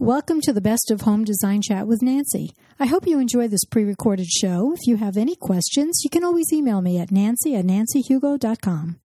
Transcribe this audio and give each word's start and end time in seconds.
Welcome 0.00 0.40
to 0.44 0.54
the 0.54 0.62
Best 0.62 0.90
of 0.90 1.02
Home 1.02 1.24
Design 1.26 1.60
Chat 1.60 1.86
with 1.86 2.00
Nancy. 2.00 2.54
I 2.78 2.86
hope 2.86 3.06
you 3.06 3.18
enjoy 3.18 3.48
this 3.48 3.66
pre 3.66 3.84
recorded 3.84 4.28
show. 4.28 4.72
If 4.72 4.86
you 4.86 4.96
have 4.96 5.18
any 5.18 5.36
questions, 5.36 6.00
you 6.02 6.08
can 6.08 6.24
always 6.24 6.50
email 6.54 6.80
me 6.80 6.98
at 6.98 7.10
nancy 7.10 7.54
at 7.54 7.66
nancyhugo.com. 7.66 8.98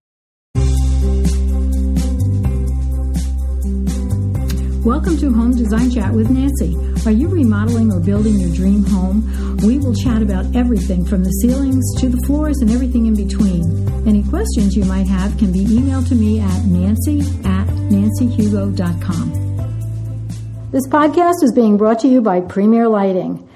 Welcome 4.85 5.17
to 5.17 5.33
Home 5.33 5.51
Design 5.51 5.91
Chat 5.91 6.13
with 6.13 6.29
Nancy. 6.29 6.77
Are 7.05 7.11
you 7.11 7.27
remodeling 7.27 7.91
or 7.91 7.99
building 7.99 8.39
your 8.39 8.55
dream 8.55 8.85
home? 8.85 9.57
We 9.65 9.79
will 9.79 9.95
chat 9.95 10.21
about 10.21 10.55
everything 10.55 11.05
from 11.05 11.25
the 11.25 11.31
ceilings 11.41 11.83
to 11.99 12.07
the 12.07 12.23
floors 12.25 12.59
and 12.61 12.71
everything 12.71 13.07
in 13.07 13.15
between. 13.15 14.07
Any 14.07 14.23
questions 14.23 14.77
you 14.77 14.85
might 14.85 15.07
have 15.07 15.37
can 15.37 15.51
be 15.51 15.65
emailed 15.65 16.07
to 16.07 16.15
me 16.15 16.39
at 16.39 16.63
nancy 16.63 17.19
at 17.43 17.67
nancyhugo.com. 17.91 19.54
This 20.75 20.89
podcast 20.89 21.41
is 21.41 21.53
being 21.53 21.77
brought 21.77 21.99
to 21.99 22.09
you 22.09 22.19
by 22.19 22.41
Premier 22.41 22.89
Lighting. 22.89 23.47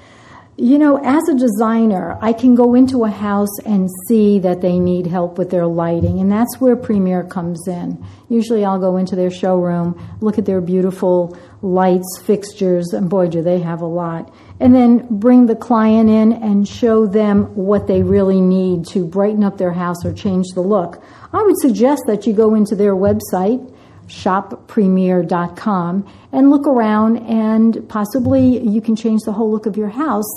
You 0.56 0.78
know, 0.78 0.98
as 1.04 1.28
a 1.28 1.34
designer, 1.34 2.16
I 2.22 2.32
can 2.32 2.54
go 2.54 2.74
into 2.74 3.04
a 3.04 3.10
house 3.10 3.58
and 3.66 3.90
see 4.08 4.38
that 4.38 4.62
they 4.62 4.78
need 4.78 5.06
help 5.06 5.36
with 5.36 5.50
their 5.50 5.66
lighting, 5.66 6.18
and 6.18 6.32
that's 6.32 6.58
where 6.62 6.76
Premier 6.76 7.22
comes 7.22 7.68
in. 7.68 8.02
Usually 8.30 8.64
I'll 8.64 8.78
go 8.78 8.96
into 8.96 9.16
their 9.16 9.30
showroom, 9.30 10.00
look 10.22 10.38
at 10.38 10.46
their 10.46 10.62
beautiful 10.62 11.36
lights, 11.60 12.22
fixtures, 12.24 12.94
and 12.94 13.10
boy, 13.10 13.28
do 13.28 13.42
they 13.42 13.58
have 13.58 13.82
a 13.82 13.86
lot. 13.86 14.32
And 14.58 14.74
then 14.74 15.06
bring 15.10 15.44
the 15.44 15.56
client 15.56 16.08
in 16.08 16.32
and 16.32 16.66
show 16.66 17.06
them 17.06 17.54
what 17.54 17.86
they 17.86 18.02
really 18.02 18.40
need 18.40 18.86
to 18.92 19.04
brighten 19.04 19.44
up 19.44 19.58
their 19.58 19.74
house 19.74 20.06
or 20.06 20.14
change 20.14 20.46
the 20.54 20.62
look. 20.62 21.04
I 21.34 21.42
would 21.42 21.58
suggest 21.58 22.04
that 22.06 22.26
you 22.26 22.32
go 22.32 22.54
into 22.54 22.74
their 22.74 22.94
website 22.94 23.70
shoppremier.com 24.10 26.06
and 26.32 26.50
look 26.50 26.66
around 26.66 27.18
and 27.18 27.88
possibly 27.88 28.58
you 28.68 28.80
can 28.80 28.96
change 28.96 29.20
the 29.24 29.32
whole 29.32 29.50
look 29.50 29.66
of 29.66 29.76
your 29.76 29.88
house 29.88 30.30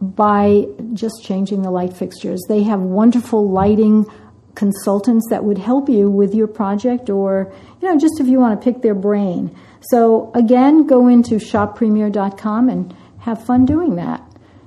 by 0.00 0.64
just 0.92 1.24
changing 1.24 1.62
the 1.62 1.70
light 1.70 1.92
fixtures. 1.92 2.40
They 2.48 2.62
have 2.62 2.80
wonderful 2.80 3.50
lighting 3.50 4.06
consultants 4.54 5.26
that 5.30 5.44
would 5.44 5.58
help 5.58 5.88
you 5.88 6.10
with 6.10 6.34
your 6.34 6.46
project 6.46 7.10
or 7.10 7.52
you 7.82 7.88
know 7.88 7.98
just 7.98 8.20
if 8.20 8.26
you 8.26 8.40
want 8.40 8.58
to 8.58 8.64
pick 8.64 8.82
their 8.82 8.94
brain. 8.94 9.54
So 9.90 10.30
again, 10.34 10.86
go 10.86 11.08
into 11.08 11.34
shoppremier.com 11.34 12.68
and 12.68 12.96
have 13.18 13.44
fun 13.44 13.66
doing 13.66 13.96
that. 13.96 14.22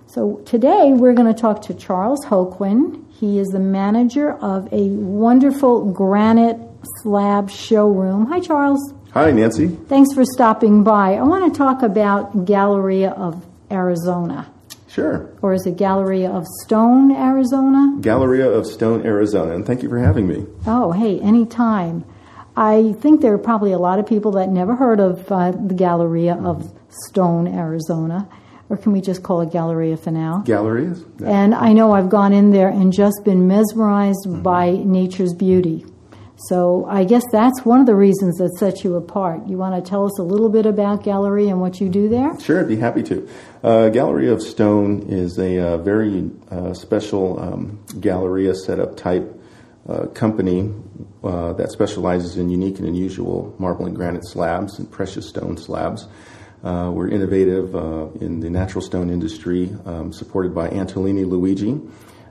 So 0.05 0.41
today 0.45 0.91
we're 0.93 1.13
going 1.13 1.33
to 1.33 1.39
talk 1.39 1.61
to 1.63 1.73
Charles 1.73 2.25
Hoquin. 2.25 3.05
He 3.09 3.39
is 3.39 3.47
the 3.49 3.59
manager 3.59 4.33
of 4.33 4.71
a 4.71 4.87
wonderful 4.89 5.91
granite 5.91 6.68
slab 7.01 7.49
showroom. 7.49 8.25
Hi, 8.27 8.39
Charles. 8.39 8.93
Hi, 9.13 9.31
Nancy. 9.31 9.67
Thanks 9.67 10.13
for 10.13 10.23
stopping 10.23 10.83
by. 10.83 11.15
I 11.15 11.23
want 11.23 11.51
to 11.51 11.57
talk 11.57 11.81
about 11.81 12.45
Galleria 12.45 13.11
of 13.11 13.45
Arizona. 13.71 14.51
Sure. 14.87 15.29
Or 15.41 15.53
is 15.53 15.65
it 15.65 15.77
Galleria 15.77 16.29
of 16.31 16.45
Stone, 16.63 17.11
Arizona? 17.11 17.97
Galleria 18.01 18.49
of 18.49 18.65
Stone, 18.65 19.05
Arizona. 19.05 19.53
And 19.53 19.65
thank 19.65 19.83
you 19.83 19.89
for 19.89 19.99
having 19.99 20.27
me. 20.27 20.45
Oh, 20.65 20.91
hey, 20.91 21.19
anytime. 21.19 22.05
I 22.57 22.93
think 22.99 23.21
there 23.21 23.33
are 23.33 23.37
probably 23.37 23.71
a 23.71 23.77
lot 23.77 23.99
of 23.99 24.07
people 24.07 24.31
that 24.31 24.49
never 24.49 24.75
heard 24.75 24.99
of 24.99 25.31
uh, 25.31 25.51
the 25.51 25.73
Galleria 25.73 26.35
of 26.35 26.73
Stone, 26.89 27.47
Arizona. 27.47 28.27
Or 28.69 28.77
can 28.77 28.91
we 28.91 29.01
just 29.01 29.23
call 29.23 29.41
it 29.41 29.51
Galleria 29.51 29.97
for 29.97 30.11
now? 30.11 30.43
Galleries. 30.45 31.03
And 31.25 31.55
I 31.55 31.73
know 31.73 31.93
I've 31.93 32.09
gone 32.09 32.33
in 32.33 32.51
there 32.51 32.69
and 32.69 32.93
just 32.93 33.23
been 33.23 33.47
mesmerized 33.47 34.25
mm-hmm. 34.27 34.41
by 34.41 34.71
nature's 34.71 35.33
beauty. 35.33 35.85
So 36.47 36.85
I 36.85 37.03
guess 37.03 37.23
that's 37.31 37.65
one 37.65 37.81
of 37.81 37.85
the 37.85 37.95
reasons 37.95 38.37
that 38.37 38.57
sets 38.57 38.83
you 38.83 38.95
apart. 38.95 39.47
You 39.47 39.57
want 39.57 39.75
to 39.75 39.87
tell 39.87 40.05
us 40.05 40.17
a 40.19 40.23
little 40.23 40.47
bit 40.47 40.65
about 40.65 41.03
Gallery 41.03 41.49
and 41.49 41.59
what 41.59 41.81
you 41.81 41.89
do 41.89 42.07
there? 42.07 42.39
Sure, 42.39 42.61
I'd 42.61 42.67
be 42.67 42.77
happy 42.77 43.03
to. 43.03 43.29
Uh, 43.61 43.89
Gallery 43.89 44.29
of 44.29 44.41
Stone 44.41 45.07
is 45.09 45.37
a 45.37 45.59
uh, 45.59 45.77
very 45.77 46.31
uh, 46.49 46.73
special 46.73 47.39
um, 47.41 47.83
Galleria 47.99 48.55
setup 48.55 48.95
type 48.95 49.37
uh, 49.89 50.05
company 50.07 50.73
uh, 51.23 51.51
that 51.53 51.71
specializes 51.71 52.37
in 52.37 52.49
unique 52.49 52.79
and 52.79 52.87
unusual 52.87 53.53
marble 53.59 53.85
and 53.85 53.95
granite 53.95 54.25
slabs 54.25 54.79
and 54.79 54.89
precious 54.89 55.27
stone 55.27 55.57
slabs. 55.57 56.07
Uh, 56.63 56.89
we're 56.93 57.09
innovative 57.09 57.73
in 58.21 58.39
the 58.39 58.49
natural 58.49 58.81
stone 58.81 59.09
industry, 59.09 59.75
um, 59.85 60.13
supported 60.13 60.53
by 60.53 60.69
Antolini 60.69 61.25
Luigi, 61.25 61.71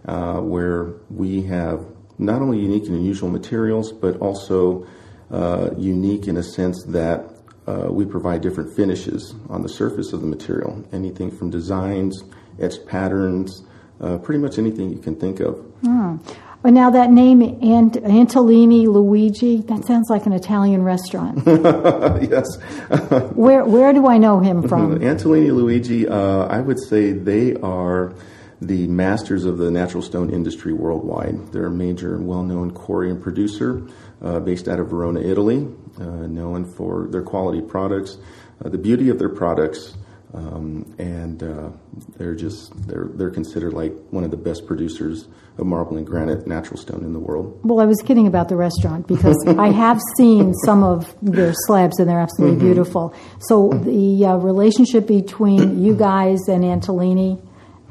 where 0.04 0.94
we 1.10 1.42
have 1.42 1.84
not 2.18 2.42
only 2.42 2.58
unique 2.58 2.86
and 2.86 2.96
unusual 2.96 3.30
materials, 3.30 3.92
but 3.92 4.16
also 4.18 4.86
uh, 5.30 5.70
unique 5.76 6.26
in 6.26 6.36
a 6.36 6.42
sense 6.42 6.84
that 6.84 7.24
uh, 7.66 7.86
we 7.90 8.04
provide 8.04 8.40
different 8.40 8.74
finishes 8.74 9.34
on 9.48 9.62
the 9.62 9.68
surface 9.68 10.12
of 10.12 10.20
the 10.20 10.26
material. 10.26 10.84
Anything 10.92 11.30
from 11.30 11.50
designs, 11.50 12.22
etched 12.60 12.86
patterns, 12.86 13.62
uh, 14.00 14.18
pretty 14.18 14.40
much 14.40 14.58
anything 14.58 14.90
you 14.90 14.98
can 14.98 15.14
think 15.14 15.40
of. 15.40 15.54
Mm. 15.82 16.20
Well, 16.62 16.72
now 16.72 16.90
that 16.90 17.10
name, 17.10 17.40
Ant- 17.62 17.98
Antonelli 17.98 18.88
Luigi, 18.88 19.58
that 19.62 19.84
sounds 19.86 20.10
like 20.10 20.26
an 20.26 20.32
Italian 20.32 20.82
restaurant. 20.82 21.42
yes. 21.46 22.56
where 23.34 23.64
where 23.64 23.92
do 23.92 24.08
I 24.08 24.18
know 24.18 24.40
him 24.40 24.62
from? 24.68 24.98
Antolini 24.98 25.52
Luigi, 25.52 26.08
uh, 26.08 26.46
I 26.46 26.60
would 26.60 26.80
say 26.80 27.12
they 27.12 27.54
are 27.56 28.12
the 28.60 28.88
masters 28.88 29.44
of 29.44 29.58
the 29.58 29.70
natural 29.70 30.02
stone 30.02 30.30
industry 30.30 30.72
worldwide. 30.72 31.52
They're 31.52 31.66
a 31.66 31.70
major 31.70 32.14
and 32.14 32.26
well 32.26 32.42
known 32.42 32.72
quarry 32.72 33.10
and 33.10 33.22
producer 33.22 33.86
uh, 34.22 34.40
based 34.40 34.68
out 34.68 34.80
of 34.80 34.88
Verona, 34.88 35.20
Italy, 35.20 35.68
uh, 36.00 36.26
known 36.26 36.64
for 36.64 37.06
their 37.10 37.22
quality 37.22 37.60
products, 37.60 38.18
uh, 38.64 38.68
the 38.68 38.78
beauty 38.78 39.08
of 39.08 39.18
their 39.18 39.28
products. 39.28 39.96
Um, 40.34 40.94
and 40.98 41.42
uh, 41.42 41.70
they're 42.18 42.34
just 42.34 42.70
they're 42.86 43.08
they're 43.14 43.30
considered 43.30 43.72
like 43.72 43.94
one 44.10 44.24
of 44.24 44.30
the 44.30 44.36
best 44.36 44.66
producers 44.66 45.26
of 45.56 45.64
marble 45.64 45.96
and 45.96 46.06
granite 46.06 46.46
natural 46.46 46.76
stone 46.76 47.02
in 47.02 47.14
the 47.14 47.18
world. 47.18 47.58
Well, 47.62 47.80
I 47.80 47.86
was 47.86 48.02
kidding 48.02 48.26
about 48.26 48.50
the 48.50 48.56
restaurant 48.56 49.08
because 49.08 49.42
I 49.58 49.70
have 49.70 49.98
seen 50.18 50.52
some 50.66 50.84
of 50.84 51.16
their 51.22 51.54
slabs 51.66 51.98
and 51.98 52.10
they're 52.10 52.20
absolutely 52.20 52.58
mm-hmm. 52.58 52.66
beautiful. 52.66 53.14
So 53.40 53.70
the 53.70 54.26
uh, 54.26 54.36
relationship 54.36 55.06
between 55.06 55.82
you 55.82 55.94
guys 55.96 56.40
and 56.46 56.62
Antonelli 56.62 57.38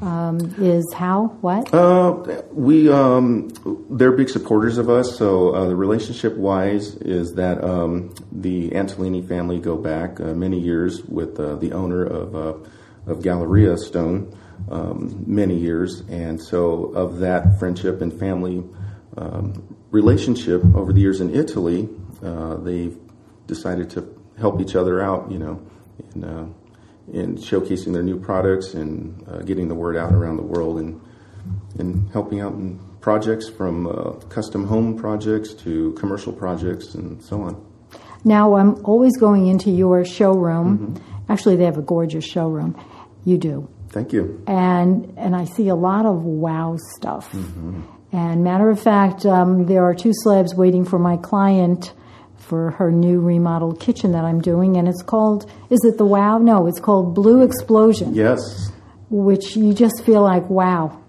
um, 0.00 0.38
is 0.58 0.84
how 0.94 1.28
what? 1.40 1.72
Uh, 1.74 2.42
we 2.52 2.90
um, 2.90 3.48
they're 3.90 4.12
big 4.12 4.28
supporters 4.28 4.78
of 4.78 4.88
us. 4.88 5.16
So 5.16 5.54
uh, 5.54 5.68
the 5.68 5.76
relationship 5.76 6.36
wise 6.36 6.94
is 6.96 7.34
that 7.34 7.62
um, 7.64 8.14
the 8.30 8.70
Antolini 8.70 9.26
family 9.26 9.58
go 9.58 9.76
back 9.76 10.20
uh, 10.20 10.34
many 10.34 10.60
years 10.60 11.02
with 11.04 11.38
uh, 11.40 11.56
the 11.56 11.72
owner 11.72 12.04
of 12.04 12.34
uh, 12.34 13.10
of 13.10 13.22
Galleria 13.22 13.76
Stone, 13.76 14.36
um, 14.70 15.24
many 15.26 15.56
years, 15.56 16.02
and 16.08 16.40
so 16.40 16.84
of 16.94 17.18
that 17.18 17.58
friendship 17.58 18.00
and 18.00 18.12
family 18.18 18.62
um, 19.16 19.76
relationship 19.90 20.62
over 20.74 20.92
the 20.92 21.00
years 21.00 21.20
in 21.20 21.34
Italy, 21.34 21.88
uh, 22.22 22.56
they've 22.56 22.96
decided 23.46 23.90
to 23.90 24.14
help 24.38 24.60
each 24.60 24.76
other 24.76 25.02
out. 25.02 25.30
You 25.30 25.38
know. 25.38 25.62
And, 26.14 26.54
in 27.12 27.36
showcasing 27.36 27.92
their 27.92 28.02
new 28.02 28.18
products 28.18 28.74
and 28.74 29.26
uh, 29.28 29.38
getting 29.38 29.68
the 29.68 29.74
word 29.74 29.96
out 29.96 30.12
around 30.12 30.36
the 30.36 30.42
world 30.42 30.78
and 30.78 31.00
and 31.78 32.10
helping 32.10 32.40
out 32.40 32.52
in 32.52 32.78
projects 33.00 33.48
from 33.48 33.86
uh, 33.86 34.12
custom 34.28 34.66
home 34.66 34.96
projects 34.96 35.54
to 35.54 35.92
commercial 35.92 36.32
projects 36.32 36.94
and 36.94 37.22
so 37.22 37.42
on. 37.42 37.64
Now 38.24 38.56
I'm 38.56 38.84
always 38.84 39.16
going 39.16 39.46
into 39.46 39.70
your 39.70 40.04
showroom. 40.04 40.78
Mm-hmm. 40.78 41.32
Actually, 41.32 41.56
they 41.56 41.64
have 41.64 41.78
a 41.78 41.82
gorgeous 41.82 42.24
showroom. 42.24 42.76
You 43.24 43.38
do. 43.38 43.68
Thank 43.90 44.12
you. 44.12 44.42
And 44.46 45.14
and 45.16 45.34
I 45.34 45.44
see 45.44 45.68
a 45.68 45.74
lot 45.74 46.06
of 46.06 46.24
wow 46.24 46.76
stuff. 46.96 47.30
Mm-hmm. 47.32 47.82
And 48.12 48.42
matter 48.42 48.70
of 48.70 48.80
fact, 48.80 49.26
um, 49.26 49.66
there 49.66 49.84
are 49.84 49.94
two 49.94 50.12
slabs 50.12 50.54
waiting 50.54 50.84
for 50.84 50.98
my 50.98 51.16
client 51.18 51.92
for 52.48 52.72
her 52.72 52.90
new 52.90 53.20
remodeled 53.20 53.78
kitchen 53.78 54.12
that 54.12 54.24
I'm 54.24 54.40
doing, 54.40 54.76
and 54.76 54.88
it's 54.88 55.02
called, 55.02 55.50
is 55.70 55.80
it 55.84 55.98
the 55.98 56.04
Wow? 56.04 56.38
No, 56.38 56.66
it's 56.66 56.80
called 56.80 57.14
Blue 57.14 57.42
Explosion. 57.42 58.14
Yes. 58.14 58.40
Which 59.10 59.56
you 59.56 59.74
just 59.74 60.04
feel 60.04 60.22
like, 60.22 60.48
wow. 60.48 61.02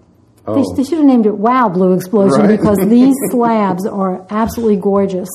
Oh. 0.46 0.54
They, 0.54 0.82
they, 0.82 0.88
should 0.88 0.98
have 0.98 1.06
named 1.06 1.26
it 1.26 1.36
Wow 1.36 1.68
Blue 1.68 1.94
Explosion 1.94 2.40
right. 2.42 2.58
because 2.58 2.78
these 2.86 3.14
slabs 3.30 3.86
are 3.86 4.26
absolutely 4.30 4.76
gorgeous. 4.76 5.28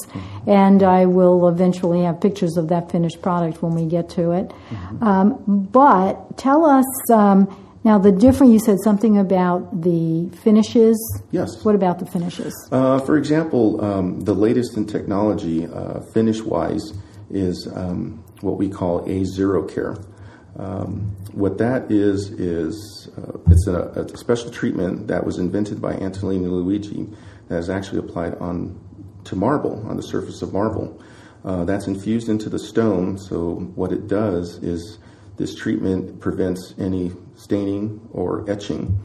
And 0.48 0.84
I 0.84 1.06
will 1.06 1.48
eventually 1.48 2.04
have 2.04 2.22
pictures 2.22 2.58
of 2.58 2.70
that 2.70 2.92
finished 2.92 3.22
product 3.22 3.62
when 3.62 3.74
we 3.74 3.86
get 3.86 4.10
to 4.12 4.32
it. 4.32 4.50
Mm-hmm. 4.50 5.04
Um, 5.04 5.68
but 5.72 6.38
tell 6.38 6.66
us. 6.66 6.86
Um, 7.12 7.62
now, 7.86 8.00
the 8.00 8.12
different, 8.12 8.52
you 8.52 8.58
said 8.58 8.80
something 8.84 9.20
about 9.20 9.84
the 9.84 10.28
finishes. 10.44 10.98
Yes. 11.30 11.64
What 11.64 11.76
about 11.76 12.00
the 12.00 12.08
finishes? 12.08 12.52
Uh, 12.72 12.98
for 12.98 13.16
example, 13.16 13.80
um, 13.86 14.22
the 14.22 14.34
latest 14.34 14.76
in 14.76 14.88
technology, 14.88 15.68
uh, 15.68 16.00
finish 16.12 16.42
wise, 16.42 16.94
is 17.30 17.70
um, 17.76 18.24
what 18.42 18.58
we 18.58 18.70
call 18.70 19.08
a 19.08 19.24
zero 19.24 19.68
care. 19.68 19.98
Um, 20.58 21.16
what 21.32 21.60
that 21.60 21.92
is, 21.92 22.32
is 22.32 23.08
uh, 23.20 23.38
it's 23.52 23.68
a, 23.68 24.08
a, 24.12 24.18
special 24.18 24.50
treatment 24.50 25.08
that 25.08 25.24
was 25.24 25.38
invented 25.38 25.80
by 25.80 25.94
Antolini 25.94 26.50
Luigi 26.50 27.08
that 27.50 27.60
is 27.60 27.70
actually 27.70 28.00
applied 28.00 28.34
on 28.40 28.80
to 29.26 29.36
marble, 29.36 29.86
on 29.88 29.96
the 29.96 30.04
surface 30.04 30.42
of 30.42 30.54
marble. 30.54 31.00
Uh, 31.44 31.66
that's 31.66 31.86
infused 31.86 32.30
into 32.30 32.50
the 32.50 32.58
stone, 32.58 33.20
so 33.20 33.56
what 33.76 33.92
it 33.92 34.08
does 34.08 34.58
is 34.64 34.98
this 35.38 35.54
treatment 35.54 36.20
prevents 36.20 36.74
any 36.80 37.12
staining 37.36 38.08
or 38.12 38.50
etching, 38.50 39.00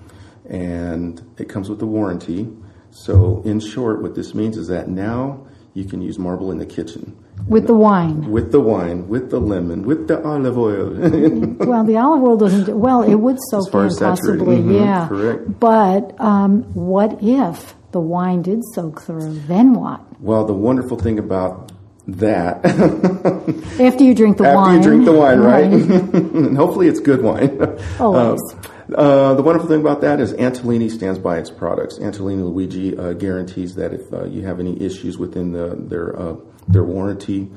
and 0.48 1.22
it 1.38 1.48
comes 1.48 1.68
with 1.68 1.80
a 1.82 1.86
warranty. 1.86 2.48
So, 2.90 3.42
in 3.44 3.60
short, 3.60 4.02
what 4.02 4.14
this 4.14 4.34
means 4.34 4.56
is 4.56 4.68
that 4.68 4.88
now 4.88 5.46
you 5.74 5.84
can 5.84 6.02
use 6.02 6.18
marble 6.18 6.50
in 6.50 6.58
the 6.58 6.66
kitchen 6.66 7.16
with 7.46 7.66
the 7.66 7.74
wine. 7.74 8.30
with 8.30 8.52
the 8.52 8.60
wine, 8.60 9.08
with 9.08 9.30
the 9.30 9.40
lemon, 9.40 9.82
with 9.84 10.08
the 10.08 10.22
olive 10.24 10.58
oil. 10.58 10.90
Well, 11.66 11.84
the 11.84 11.96
olive 11.96 12.22
oil 12.22 12.36
doesn't. 12.36 12.64
Do, 12.64 12.76
well, 12.76 13.02
it 13.02 13.14
would 13.14 13.38
soak 13.50 13.70
far 13.70 13.86
in 13.86 13.96
possibly, 13.96 14.56
mhm, 14.56 14.80
yeah. 14.80 15.08
correct. 15.08 15.60
But 15.60 16.20
um, 16.20 16.62
what 16.74 17.22
if 17.22 17.74
the 17.92 18.00
wine 18.00 18.42
did 18.42 18.62
soak 18.74 19.02
through? 19.02 19.40
Then 19.46 19.74
what? 19.74 20.00
well, 20.20 20.44
the 20.44 20.52
wonderful 20.52 20.98
thing 20.98 21.18
about 21.18 21.72
that, 22.18 22.64
After 23.80 24.04
you 24.04 24.14
drink 24.14 24.38
the 24.38 24.44
after 24.46 24.56
wine, 24.56 24.76
After 24.76 24.76
you 24.76 24.82
drink 24.82 25.04
the 25.04 25.12
wine, 25.12 25.40
right? 25.40 25.64
and 25.72 26.56
hopefully 26.62 26.88
it's 26.88 27.00
good 27.00 27.22
wine. 27.22 27.78
Always. 27.98 28.40
Uh, 28.92 29.34
the 29.34 29.42
wonderful 29.42 29.68
thing 29.68 29.80
about 29.80 30.00
that 30.00 30.18
is 30.18 30.32
Antolini 30.32 30.90
stands 30.90 31.16
by 31.16 31.38
its 31.38 31.48
products. 31.48 32.00
Antolini 32.00 32.42
Luigi 32.42 32.96
uh, 32.98 33.12
guarantees 33.12 33.76
that 33.76 33.94
if 33.94 34.12
uh, 34.12 34.24
you 34.24 34.42
have 34.44 34.58
any 34.58 34.82
issues 34.82 35.16
within 35.16 35.52
the, 35.52 35.76
their 35.78 36.18
uh, 36.18 36.34
their 36.66 36.82
warranty, 36.82 37.48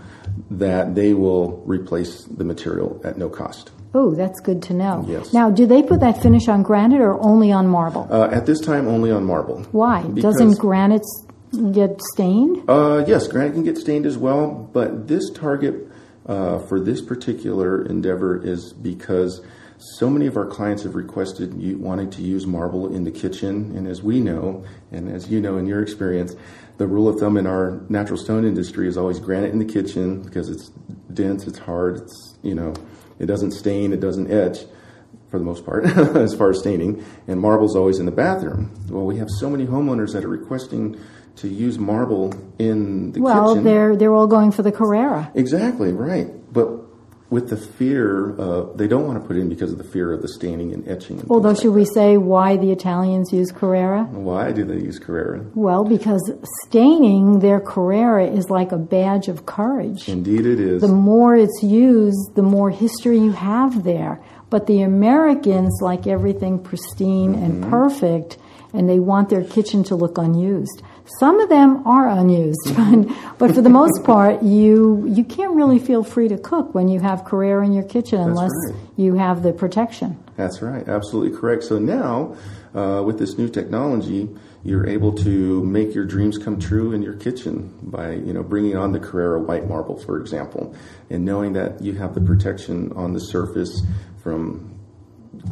that 0.52 0.94
they 0.94 1.16
will 1.16 1.64
replace 1.66 2.24
the 2.26 2.44
material 2.44 3.02
at 3.04 3.18
no 3.18 3.30
cost. 3.30 3.72
Oh, 3.96 4.14
that's 4.14 4.40
good 4.42 4.62
to 4.64 4.76
know. 4.76 5.06
Yes. 5.08 5.34
Now, 5.34 5.50
do 5.50 5.66
they 5.66 5.82
put 5.82 6.02
that 6.02 6.22
finish 6.22 6.48
on 6.48 6.62
granite 6.62 7.02
or 7.02 7.20
only 7.20 7.52
on 7.52 7.68
marble? 7.68 8.08
Uh, 8.12 8.28
at 8.32 8.46
this 8.46 8.60
time, 8.60 8.88
only 8.88 9.10
on 9.10 9.24
marble. 9.24 9.64
Why? 9.72 10.04
because- 10.04 10.36
Doesn't 10.36 10.60
granite 10.60 11.02
get 11.72 12.02
stained? 12.14 12.70
Uh, 12.70 13.04
yes, 13.08 13.28
granite 13.28 13.54
can 13.54 13.64
get 13.64 13.78
stained 13.78 14.06
as 14.06 14.18
well, 14.18 14.70
but 14.74 15.08
this 15.08 15.30
target 15.32 15.88
uh, 16.26 16.60
for 16.60 16.80
this 16.80 17.02
particular 17.02 17.86
endeavor 17.86 18.44
is 18.44 18.74
because 18.74 19.42
so 19.78 20.10
many 20.10 20.28
of 20.28 20.38
our 20.38 20.46
clients 20.46 20.84
have 20.84 20.96
requested 20.96 21.62
you, 21.62 21.78
wanting 21.78 22.10
to 22.12 22.22
use 22.22 22.48
marble 22.48 22.94
in 22.94 23.04
the 23.04 23.12
kitchen, 23.12 23.76
and 23.76 23.88
as 23.88 24.02
we 24.02 24.20
know, 24.20 24.64
and 24.92 25.10
as 25.10 25.30
you 25.30 25.42
know 25.42 25.58
in 25.58 25.66
your 25.66 25.82
experience, 25.82 26.36
the 26.78 26.88
rule 26.88 27.08
of 27.08 27.20
thumb 27.20 27.38
in 27.38 27.46
our 27.46 27.82
natural 27.90 28.18
stone 28.18 28.46
industry 28.46 28.88
is 28.88 28.98
always 28.98 29.20
granite 29.20 29.52
in 29.52 29.60
the 29.60 29.66
kitchen 29.66 30.22
because 30.22 30.50
it's 30.50 30.70
dense, 31.14 31.46
it's 31.46 31.60
hard, 31.60 31.98
it's 31.98 32.38
you 32.42 32.56
know, 32.56 32.74
it 33.20 33.26
doesn't 33.26 33.52
stain, 33.52 33.94
it 33.94 34.00
doesn't 34.00 34.32
etch 34.32 34.60
for 35.30 35.40
the 35.40 35.46
most 35.46 35.66
part, 35.66 35.86
as 36.16 36.34
far 36.34 36.52
as 36.52 36.60
staining, 36.60 37.04
and 37.28 37.40
marble's 37.40 37.76
always 37.76 38.00
in 38.00 38.06
the 38.06 38.12
bathroom. 38.12 38.72
Well, 38.90 39.06
we 39.06 39.18
have 39.18 39.30
so 39.40 39.50
many 39.50 39.66
homeowners 39.66 40.14
that 40.14 40.24
are 40.24 40.30
requesting 40.30 41.00
to 41.38 41.48
use 41.48 41.78
marble 41.80 42.34
in 42.60 43.12
the 43.12 43.22
Well, 43.22 43.54
kitchen. 43.56 43.64
Well, 43.64 43.74
they're 43.74 43.96
they're 43.96 44.14
all 44.14 44.28
going 44.28 44.52
for 44.52 44.62
the 44.64 44.72
Carrara. 44.72 45.32
Exactly, 45.36 45.92
right. 45.92 46.28
But 46.54 46.70
with 47.30 47.50
the 47.50 47.58
fear, 47.58 48.40
uh, 48.40 48.72
they 48.76 48.88
don't 48.88 49.08
want 49.08 49.20
to 49.20 49.28
put 49.28 49.36
in 49.38 49.50
because 49.50 49.72
of 49.72 49.80
the 49.80 49.84
fear 49.84 50.14
of 50.14 50.22
the 50.22 50.28
staining 50.28 50.72
and 50.72 50.88
etching. 50.88 51.20
And 51.20 51.32
Although, 51.32 51.56
should 51.56 51.74
we 51.74 51.84
say 51.86 52.16
why 52.18 52.58
the 52.58 52.72
Italians 52.72 53.34
use 53.34 53.52
Carrara? 53.52 54.04
Why 54.04 54.52
do 54.52 54.64
they 54.64 54.76
use 54.76 55.00
Carrara? 55.00 55.44
Well, 55.56 55.84
because 55.84 56.22
staining 56.68 57.40
their 57.40 57.60
Carrara 57.60 58.28
is 58.28 58.52
like 58.52 58.72
a 58.72 58.78
badge 58.78 59.28
of 59.30 59.48
courage. 59.48 60.08
Indeed, 60.08 60.46
it 60.46 60.60
is. 60.60 60.82
The 60.82 60.88
more 60.88 61.36
it's 61.36 61.64
used, 61.64 62.36
the 62.36 62.44
more 62.44 62.70
history 62.70 63.18
you 63.18 63.32
have 63.32 63.84
there. 63.84 64.22
But 64.52 64.68
the 64.68 64.82
Americans 64.84 65.80
like 65.82 66.06
everything 66.06 66.60
pristine 66.60 67.34
Mm-hmm. 67.34 67.44
and 67.64 67.70
perfect, 67.72 68.38
and 68.74 68.88
they 68.88 69.00
want 69.00 69.30
their 69.30 69.44
kitchen 69.44 69.84
to 69.86 69.96
look 69.96 70.18
unused. 70.20 70.84
Some 71.20 71.40
of 71.40 71.50
them 71.50 71.86
are 71.86 72.08
unused, 72.10 72.60
but, 72.76 73.38
but 73.38 73.56
for 73.56 73.62
the 73.62 73.70
most 73.70 74.04
part, 74.04 74.42
you 74.42 75.06
you 75.08 75.24
can't 75.24 75.54
really 75.54 75.80
feel 75.80 76.04
free 76.04 76.28
to 76.30 76.38
cook 76.38 76.74
when 76.74 76.88
you 76.88 77.00
have 77.00 77.26
Carrara 77.26 77.66
in 77.66 77.74
your 77.74 77.84
kitchen 77.84 78.20
unless 78.20 78.52
right. 78.68 78.76
you 78.96 79.16
have 79.16 79.44
the 79.44 79.52
protection. 79.52 80.18
That's 80.38 80.62
right, 80.62 80.88
absolutely 80.88 81.38
correct. 81.38 81.64
So 81.64 81.78
now, 81.78 82.36
uh, 82.74 83.04
with 83.06 83.20
this 83.20 83.38
new 83.38 83.50
technology, 83.50 84.30
you're 84.64 84.88
able 84.88 85.14
to 85.14 85.64
make 85.64 85.94
your 85.94 86.06
dreams 86.06 86.38
come 86.38 86.60
true 86.60 86.94
in 86.94 87.02
your 87.02 87.14
kitchen 87.14 87.74
by 87.84 88.14
you 88.14 88.34
know 88.34 88.44
bringing 88.44 88.78
on 88.78 88.94
the 88.94 89.00
Carrara 89.00 89.42
white 89.42 89.68
marble, 89.68 89.98
for 89.98 90.20
example, 90.20 90.74
and 91.10 91.26
knowing 91.26 91.54
that 91.54 91.82
you 91.82 91.94
have 91.96 92.16
the 92.16 92.22
protection 92.22 92.92
on 92.94 93.14
the 93.14 93.20
surface 93.20 93.82
from 94.22 94.73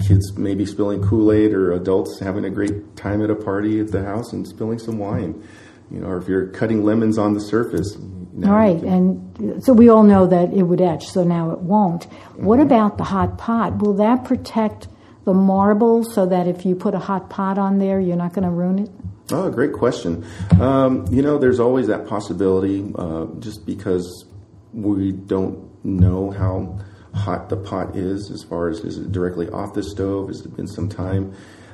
kids 0.07 0.37
maybe 0.37 0.65
spilling 0.65 1.01
Kool-Aid 1.03 1.53
or 1.53 1.73
adults 1.73 2.19
having 2.19 2.45
a 2.45 2.49
great 2.49 2.95
time 2.95 3.21
at 3.23 3.29
a 3.29 3.35
party 3.35 3.79
at 3.79 3.91
the 3.91 4.03
house 4.03 4.31
and 4.33 4.47
spilling 4.47 4.79
some 4.79 4.97
wine. 4.97 5.43
You 5.89 5.99
know, 5.99 6.07
or 6.07 6.17
if 6.17 6.27
you're 6.29 6.47
cutting 6.47 6.85
lemons 6.85 7.17
on 7.17 7.33
the 7.33 7.41
surface. 7.41 7.97
All 7.97 8.53
right, 8.53 8.79
can- 8.79 9.31
and 9.43 9.63
so 9.63 9.73
we 9.73 9.89
all 9.89 10.03
know 10.03 10.25
that 10.25 10.53
it 10.53 10.63
would 10.63 10.79
etch, 10.79 11.07
so 11.09 11.23
now 11.25 11.51
it 11.51 11.59
won't. 11.59 12.05
What 12.37 12.59
Mm-hmm. 12.59 12.67
about 12.67 12.97
the 12.97 13.03
hot 13.03 13.37
pot? 13.37 13.79
Will 13.79 13.95
that 13.95 14.23
protect 14.23 14.87
the 15.25 15.33
marble 15.33 16.03
so 16.05 16.25
that 16.27 16.47
if 16.47 16.65
you 16.65 16.75
put 16.75 16.93
a 16.95 16.99
hot 16.99 17.29
pot 17.29 17.57
on 17.57 17.77
there, 17.77 17.99
you're 17.99 18.15
not 18.15 18.33
going 18.33 18.45
to 18.45 18.49
ruin 18.49 18.79
it? 18.79 18.89
Oh, 19.33 19.49
great 19.51 19.73
question. 19.73 20.25
Um, 20.61 21.05
you 21.11 21.21
know, 21.21 21.37
there's 21.37 21.59
always 21.59 21.87
that 21.87 22.07
possibility, 22.07 22.89
uh, 22.95 23.25
just 23.39 23.65
because 23.65 24.25
we 24.73 25.11
don't 25.11 25.69
know 25.85 26.31
how 26.31 26.79
hot 27.13 27.49
the 27.49 27.57
pot 27.57 27.95
is, 27.95 28.31
as 28.31 28.43
far 28.43 28.69
as 28.69 28.79
is 28.79 28.97
it 28.97 29.11
directly 29.11 29.49
off 29.49 29.73
the 29.73 29.83
stove? 29.83 30.29
Has 30.29 30.45
it 30.45 30.55
been 30.55 30.67
some 30.67 30.89
time? 30.89 31.33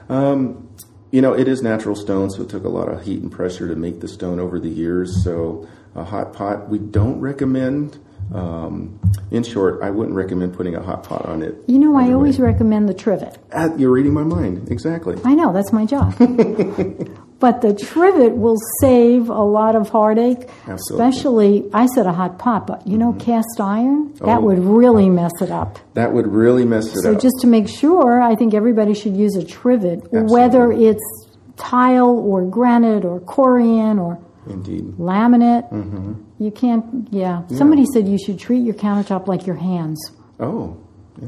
Um, 0.10 0.70
you 1.12 1.22
know, 1.22 1.34
it 1.34 1.48
is 1.48 1.62
natural 1.62 1.96
stone, 1.96 2.30
so 2.30 2.42
it 2.42 2.50
took 2.50 2.66
a 2.66 2.70
lot 2.70 2.90
of 2.90 3.04
heat 3.04 3.22
and 3.22 3.32
pressure 3.32 3.68
to 3.68 3.76
make 3.76 4.02
the 4.02 4.08
stone 4.08 4.40
over 4.40 4.60
the 4.60 4.70
years. 4.70 5.24
So, 5.24 5.68
a 5.96 6.04
hot 6.04 6.34
pot, 6.34 6.70
we 6.70 6.80
don't 6.80 7.20
recommend. 7.20 8.00
Um, 8.34 9.00
in 9.32 9.44
short, 9.44 9.82
I 9.82 9.90
wouldn't 9.90 10.16
recommend 10.16 10.54
putting 10.54 10.76
a 10.76 10.84
hot 10.84 11.04
pot 11.04 11.26
on 11.26 11.42
it. 11.42 11.56
You 11.68 11.80
know, 11.80 11.96
I 11.96 12.12
always 12.12 12.40
recommend 12.40 12.90
the 12.90 12.94
trivet. 12.94 13.38
Ah, 13.54 13.74
you're 13.78 13.92
reading 13.92 14.14
my 14.14 14.24
mind, 14.24 14.70
exactly. 14.70 15.18
I 15.24 15.34
know, 15.34 15.54
that's 15.54 15.72
my 15.72 15.86
job. 15.86 16.14
but 17.40 17.62
the 17.62 17.74
trivet 17.74 18.36
will 18.36 18.58
save 18.82 19.30
a 19.30 19.44
lot 19.44 19.76
of 19.76 19.90
heartache, 19.90 20.50
Absolutely. 20.68 21.08
especially, 21.08 21.70
I 21.74 21.86
said 21.88 22.06
a 22.08 22.14
hot 22.14 22.40
pot, 22.40 22.66
but 22.68 22.88
you 22.88 22.98
know, 22.98 23.14
cast 23.14 23.60
iron? 23.60 24.14
That 24.22 24.40
Oh. 24.40 24.46
would 24.46 24.60
really 24.60 25.10
mess 25.10 25.34
it 25.42 25.52
up. 25.52 25.78
That 25.94 26.14
would 26.14 26.28
really 26.28 26.66
mess 26.66 26.86
it 26.88 27.02
So 27.04 27.12
up. 27.12 27.16
So 27.16 27.20
just 27.22 27.36
to 27.42 27.48
make 27.48 27.68
sure, 27.68 28.22
I 28.22 28.36
think 28.36 28.54
everybody 28.54 28.94
should 28.94 29.16
use 29.16 29.36
a 29.36 29.44
trivet, 29.44 30.08
whether 30.12 30.72
it's 30.72 31.04
tile 31.58 32.10
or 32.10 32.44
granite 32.44 33.04
or 33.06 33.20
corian 33.20 34.00
or 34.00 34.20
Indeed. 34.50 34.94
laminate. 34.98 35.70
Mm-hmm. 35.72 36.14
You 36.40 36.52
can't. 36.52 37.08
Yeah. 37.12 37.42
Somebody 37.48 37.86
said 37.94 38.08
you 38.08 38.18
should 38.18 38.40
treat 38.40 38.60
your 38.64 38.76
countertop 38.76 39.28
like 39.28 39.46
your 39.48 39.56
hands. 39.58 40.00
Oh, 40.40 40.78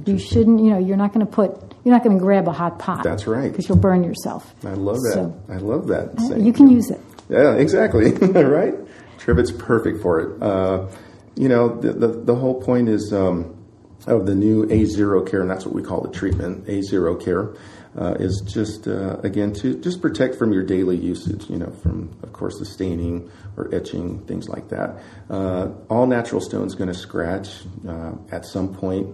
You 0.05 0.19
shouldn't. 0.19 0.59
You 0.59 0.71
know, 0.71 0.77
you're 0.79 0.97
not 0.97 1.13
going 1.13 1.25
to 1.25 1.31
put. 1.31 1.51
You're 1.83 1.93
not 1.93 2.03
going 2.03 2.17
to 2.17 2.21
grab 2.21 2.47
a 2.47 2.51
hot 2.51 2.79
pot. 2.79 3.03
That's 3.03 3.25
right. 3.27 3.49
Because 3.51 3.67
you'll 3.67 3.77
burn 3.77 4.03
yourself. 4.03 4.53
I 4.63 4.73
love 4.73 4.97
that. 4.97 5.13
So- 5.13 5.41
I 5.49 5.57
love 5.57 5.87
that. 5.87 6.19
saying. 6.19 6.45
You 6.45 6.53
can 6.53 6.69
use 6.69 6.89
it. 6.89 6.99
Yeah, 7.29 7.55
exactly. 7.55 8.11
right? 8.43 8.73
Trivet's 9.17 9.51
perfect 9.51 10.01
for 10.01 10.19
it. 10.19 10.41
Uh, 10.41 10.87
you 11.35 11.47
know, 11.47 11.79
the, 11.79 11.93
the, 11.93 12.07
the 12.07 12.35
whole 12.35 12.61
point 12.61 12.89
is 12.89 13.13
um, 13.13 13.55
of 14.07 14.25
the 14.25 14.35
new 14.35 14.65
A0 14.65 15.29
care, 15.29 15.41
and 15.41 15.49
that's 15.49 15.65
what 15.65 15.75
we 15.75 15.83
call 15.83 16.01
the 16.01 16.11
treatment, 16.11 16.65
A0 16.65 17.23
care, 17.23 17.53
uh, 17.97 18.15
is 18.19 18.41
just, 18.45 18.87
uh, 18.87 19.17
again, 19.23 19.53
to 19.53 19.79
just 19.79 20.01
protect 20.01 20.35
from 20.35 20.51
your 20.51 20.63
daily 20.63 20.97
usage, 20.97 21.49
you 21.49 21.57
know, 21.57 21.71
from, 21.83 22.09
of 22.23 22.33
course, 22.33 22.57
the 22.59 22.65
staining 22.65 23.29
or 23.57 23.73
etching, 23.73 24.19
things 24.25 24.49
like 24.49 24.69
that. 24.69 24.99
Uh, 25.29 25.69
all 25.89 26.07
natural 26.07 26.41
stone's 26.41 26.75
going 26.75 26.87
to 26.89 26.97
scratch 26.97 27.49
uh, 27.87 28.13
at 28.31 28.45
some 28.45 28.73
point 28.73 29.07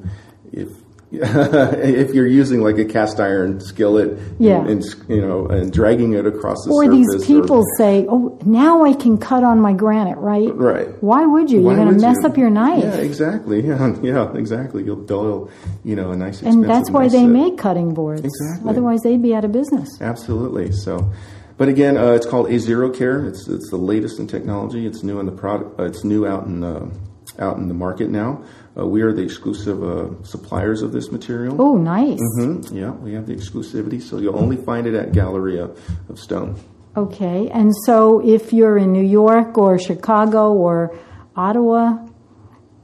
if 0.52 0.70
if 1.12 2.14
you're 2.14 2.28
using 2.28 2.62
like 2.62 2.78
a 2.78 2.84
cast 2.84 3.20
iron 3.20 3.62
skillet 3.62 4.18
Yeah. 4.38 4.60
and, 4.60 4.70
and, 4.70 4.84
you 5.08 5.22
know 5.22 5.48
and 5.48 5.72
dragging 5.72 6.14
it 6.14 6.26
across 6.26 6.58
the 6.66 6.72
Or 6.72 6.90
these 6.90 7.26
people 7.26 7.64
say, 7.78 8.06
"Oh, 8.10 8.38
now 8.46 8.84
I 8.84 8.94
can 8.94 9.18
cut 9.18 9.44
on 9.44 9.60
my 9.60 9.72
granite." 9.72 10.18
Right. 10.18 10.54
Right. 10.54 10.90
Why 11.02 11.26
would 11.26 11.50
you? 11.52 11.62
Why 11.62 11.76
you're 11.76 11.86
going 11.86 11.96
to 11.96 12.02
mess 12.02 12.18
you? 12.22 12.28
up 12.28 12.38
your 12.38 12.50
knife. 12.50 12.84
Yeah, 12.84 12.96
exactly. 12.96 13.62
Yeah, 13.66 13.96
yeah, 14.02 14.34
exactly. 14.36 14.84
You'll 14.84 15.06
dull, 15.06 15.50
you 15.84 15.96
know, 15.96 16.12
a 16.12 16.18
nice. 16.18 16.42
and 16.42 16.68
that's 16.68 16.90
why 16.90 17.08
they 17.08 17.20
set. 17.22 17.30
make 17.30 17.58
cutting 17.58 17.94
boards. 17.94 18.22
Exactly. 18.24 18.70
Otherwise, 18.70 19.02
they'd 19.04 19.22
be 19.22 19.34
out 19.34 19.46
of 19.46 19.52
business. 19.52 19.90
Absolutely. 20.02 20.72
So, 20.72 21.12
but 21.58 21.70
again, 21.70 21.98
uh, 21.98 22.12
it's 22.12 22.26
called 22.26 22.50
A 22.52 22.60
Zero 22.60 22.90
Care. 22.90 23.26
It's 23.26 23.48
it's 23.48 23.70
the 23.70 23.78
latest 23.78 24.20
in 24.20 24.28
technology. 24.28 24.86
It's 24.86 25.04
new 25.04 25.20
in 25.20 25.28
the 25.28 25.32
product. 25.32 25.80
Uh, 25.80 25.84
it's 25.84 26.04
new 26.04 26.26
out 26.28 26.46
in 26.46 26.64
uh, 26.64 26.90
out 27.40 27.58
in 27.58 27.68
the 27.68 27.74
market 27.74 28.10
now. 28.10 28.44
Uh, 28.78 28.86
we 28.86 29.02
are 29.02 29.14
the 29.14 29.22
exclusive 29.22 29.84
uh, 29.84 30.24
suppliers 30.24 30.82
of 30.82 30.92
this 30.92 31.12
material. 31.12 31.56
Oh, 31.62 31.78
nice. 31.78 32.20
Mm-hmm. 32.40 32.76
Yeah, 32.76 32.92
we 32.92 33.14
have 33.14 33.26
the 33.28 33.34
exclusivity, 33.34 34.02
so 34.02 34.18
you'll 34.18 34.38
only 34.38 34.58
find 34.58 34.86
it 34.88 34.94
at 34.94 35.14
Galleria 35.14 35.70
of 36.10 36.20
Stone. 36.20 36.60
Okay, 36.98 37.50
and 37.50 37.74
so 37.86 38.26
if 38.26 38.54
you're 38.54 38.78
in 38.78 38.92
New 38.92 39.04
York 39.06 39.58
or 39.58 39.78
Chicago 39.78 40.54
or 40.54 40.98
Ottawa, 41.36 41.98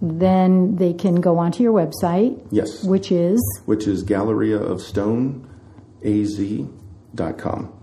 then 0.02 0.76
they 0.76 0.94
can 0.94 1.22
go 1.22 1.38
onto 1.38 1.64
your 1.64 1.74
website, 1.74 2.46
Yes, 2.52 2.84
which 2.84 3.12
is, 3.12 3.40
which 3.66 3.88
is 3.88 4.04
Galleria 4.04 4.58
of 4.58 4.82
Stone 4.82 5.48
galleriaofstoneaz.com. 6.04 7.74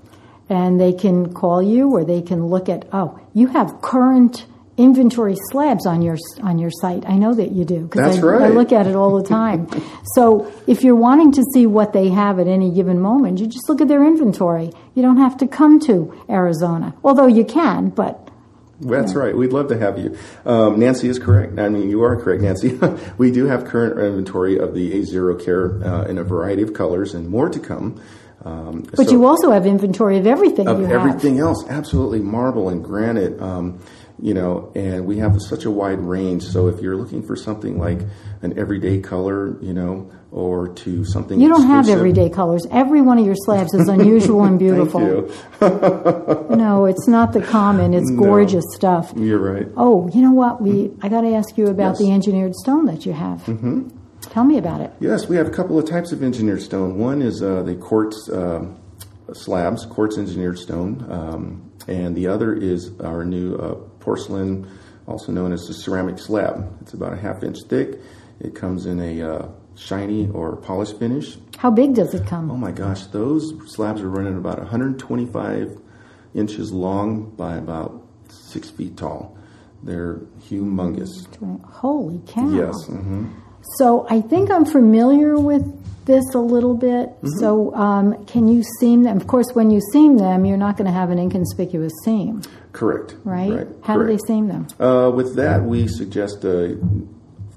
and 0.48 0.80
they 0.80 0.92
can 0.92 1.32
call 1.32 1.62
you 1.62 1.90
or 1.90 2.04
they 2.04 2.22
can 2.22 2.46
look 2.46 2.68
at, 2.68 2.86
oh, 2.92 3.18
you 3.34 3.46
have 3.48 3.80
current 3.80 4.46
inventory 4.78 5.34
slabs 5.50 5.84
on 5.86 6.00
your 6.00 6.16
on 6.42 6.58
your 6.58 6.70
site. 6.70 7.04
I 7.06 7.16
know 7.16 7.34
that 7.34 7.50
you 7.52 7.64
do 7.64 7.82
because 7.86 8.18
I, 8.18 8.46
I 8.46 8.48
look 8.48 8.72
at 8.72 8.86
it 8.86 8.94
all 8.96 9.20
the 9.20 9.28
time. 9.40 9.68
so 10.14 10.50
if 10.66 10.82
you're 10.84 10.94
wanting 10.96 11.32
to 11.32 11.42
see 11.52 11.66
what 11.66 11.92
they 11.92 12.08
have 12.08 12.38
at 12.38 12.46
any 12.46 12.70
given 12.70 13.00
moment, 13.00 13.38
you 13.40 13.46
just 13.46 13.68
look 13.68 13.80
at 13.80 13.88
their 13.88 14.04
inventory. 14.04 14.70
You 14.94 15.02
don't 15.02 15.18
have 15.18 15.36
to 15.38 15.46
come 15.46 15.80
to 15.80 16.14
Arizona, 16.30 16.94
although 17.04 17.26
you 17.26 17.44
can. 17.44 17.90
But 17.90 18.30
That's 18.80 19.14
right. 19.14 19.36
We'd 19.36 19.52
love 19.52 19.68
to 19.68 19.78
have 19.78 19.98
you. 19.98 20.16
Um, 20.46 20.78
Nancy 20.78 21.08
is 21.08 21.18
correct. 21.18 21.58
I 21.58 21.68
mean, 21.68 21.90
you 21.90 22.02
are 22.04 22.16
correct, 22.16 22.42
Nancy. 22.42 22.78
we 23.18 23.30
do 23.32 23.46
have 23.46 23.64
current 23.64 23.98
inventory 23.98 24.58
of 24.58 24.74
the 24.74 24.92
A0 24.92 25.44
Care 25.44 25.82
uh, 25.84 26.04
in 26.04 26.16
a 26.18 26.24
variety 26.24 26.62
of 26.62 26.72
colors 26.72 27.14
and 27.14 27.28
more 27.28 27.48
to 27.48 27.58
come. 27.58 28.00
Um, 28.44 28.86
but 28.94 29.06
so- 29.06 29.12
you 29.12 29.26
also 29.26 29.50
have 29.50 29.66
inventory 29.66 30.16
of 30.18 30.26
everything 30.26 30.68
of 30.68 30.78
you 30.78 30.86
have. 30.86 31.04
everything 31.04 31.40
else, 31.40 31.64
absolutely 31.68 32.20
marble 32.20 32.68
and 32.68 32.84
granite. 32.84 33.40
Um, 33.42 33.80
you 34.20 34.34
know, 34.34 34.72
and 34.74 35.06
we 35.06 35.18
have 35.18 35.40
such 35.40 35.64
a 35.64 35.70
wide 35.70 36.00
range. 36.00 36.42
So 36.44 36.68
if 36.68 36.80
you're 36.80 36.96
looking 36.96 37.22
for 37.22 37.36
something 37.36 37.78
like 37.78 38.00
an 38.42 38.58
everyday 38.58 39.00
color, 39.00 39.56
you 39.62 39.72
know, 39.72 40.10
or 40.30 40.68
to 40.68 41.04
something 41.04 41.40
You 41.40 41.48
don't 41.48 41.66
have 41.66 41.88
everyday 41.88 42.28
colors. 42.28 42.66
Every 42.70 43.00
one 43.00 43.18
of 43.18 43.24
your 43.24 43.34
slabs 43.36 43.72
is 43.74 43.88
unusual 43.88 44.44
and 44.44 44.58
beautiful. 44.66 45.00
Thank 45.58 45.82
you. 45.82 46.46
No, 46.56 46.86
it's 46.86 47.06
not 47.08 47.32
the 47.32 47.40
common. 47.40 47.94
It's 47.94 48.10
No. 48.10 48.22
gorgeous 48.24 48.64
stuff. 48.74 49.12
You're 49.16 49.38
right. 49.38 49.68
Oh, 49.76 50.08
you 50.12 50.20
know 50.22 50.32
what? 50.32 50.60
We 50.60 50.90
I 51.02 51.08
got 51.08 51.20
to 51.22 51.34
ask 51.34 51.56
you 51.56 51.68
about 51.68 51.90
Yes. 51.92 51.98
the 51.98 52.12
engineered 52.12 52.54
stone 52.56 52.86
that 52.86 53.06
you 53.06 53.12
have. 53.12 53.42
Mm-hmm. 53.44 53.88
Tell 54.22 54.44
me 54.44 54.58
about 54.58 54.80
it. 54.80 54.92
Yes, 55.00 55.28
we 55.28 55.36
have 55.36 55.46
a 55.46 55.50
couple 55.50 55.78
of 55.78 55.86
types 55.88 56.10
of 56.12 56.22
engineered 56.22 56.60
stone. 56.62 56.98
One 56.98 57.22
is 57.22 57.42
uh, 57.42 57.62
the 57.62 57.76
quartz 57.76 58.28
uh, 58.28 58.66
slabs, 59.32 59.86
quartz 59.86 60.18
engineered 60.18 60.58
stone, 60.58 61.06
um, 61.10 61.70
and 61.86 62.16
the 62.16 62.26
other 62.26 62.52
is 62.54 62.90
our 63.00 63.24
new 63.24 63.54
uh, 63.56 63.74
porcelain, 64.08 64.66
also 65.06 65.32
known 65.32 65.52
as 65.52 65.66
the 65.66 65.74
ceramic 65.74 66.18
slab. 66.18 66.78
It's 66.80 66.94
about 66.94 67.12
a 67.12 67.16
half 67.16 67.42
inch 67.42 67.58
thick. 67.68 68.00
It 68.40 68.54
comes 68.54 68.86
in 68.86 68.98
a 69.00 69.22
uh, 69.22 69.48
shiny 69.74 70.28
or 70.30 70.56
polished 70.56 70.98
finish. 70.98 71.36
How 71.58 71.70
big 71.70 71.94
does 71.94 72.14
it 72.14 72.26
come? 72.26 72.50
Oh 72.50 72.56
my 72.56 72.72
gosh, 72.72 73.04
those 73.08 73.52
slabs 73.66 74.00
are 74.00 74.08
running 74.08 74.38
about 74.38 74.58
125 74.60 75.78
inches 76.34 76.72
long 76.72 77.30
by 77.36 77.56
about 77.56 78.02
six 78.30 78.70
feet 78.70 78.96
tall. 78.96 79.36
They're 79.82 80.20
humongous. 80.48 81.26
Holy 81.66 82.22
cow! 82.26 82.48
Yes. 82.48 82.86
hmm 82.86 83.26
So 83.62 84.06
I 84.08 84.20
think 84.20 84.50
I'm 84.50 84.64
familiar 84.64 85.38
with 85.38 85.64
this 86.08 86.24
a 86.34 86.38
little 86.38 86.74
bit. 86.74 87.10
Mm-hmm. 87.10 87.28
So 87.38 87.74
um, 87.74 88.24
can 88.26 88.48
you 88.48 88.64
seam 88.80 89.04
them? 89.04 89.16
Of 89.16 89.28
course, 89.28 89.46
when 89.52 89.70
you 89.70 89.80
seam 89.92 90.16
them, 90.16 90.44
you're 90.44 90.56
not 90.56 90.76
going 90.76 90.86
to 90.86 90.92
have 90.92 91.10
an 91.10 91.18
inconspicuous 91.18 91.92
seam, 92.04 92.42
Correct. 92.72 93.14
right? 93.24 93.68
How 93.84 93.96
do 93.96 94.06
they 94.06 94.18
seam 94.18 94.48
them? 94.48 94.66
Uh, 94.80 95.12
with 95.14 95.36
that, 95.36 95.62
we 95.62 95.86
suggest 95.86 96.44
uh, 96.44 96.74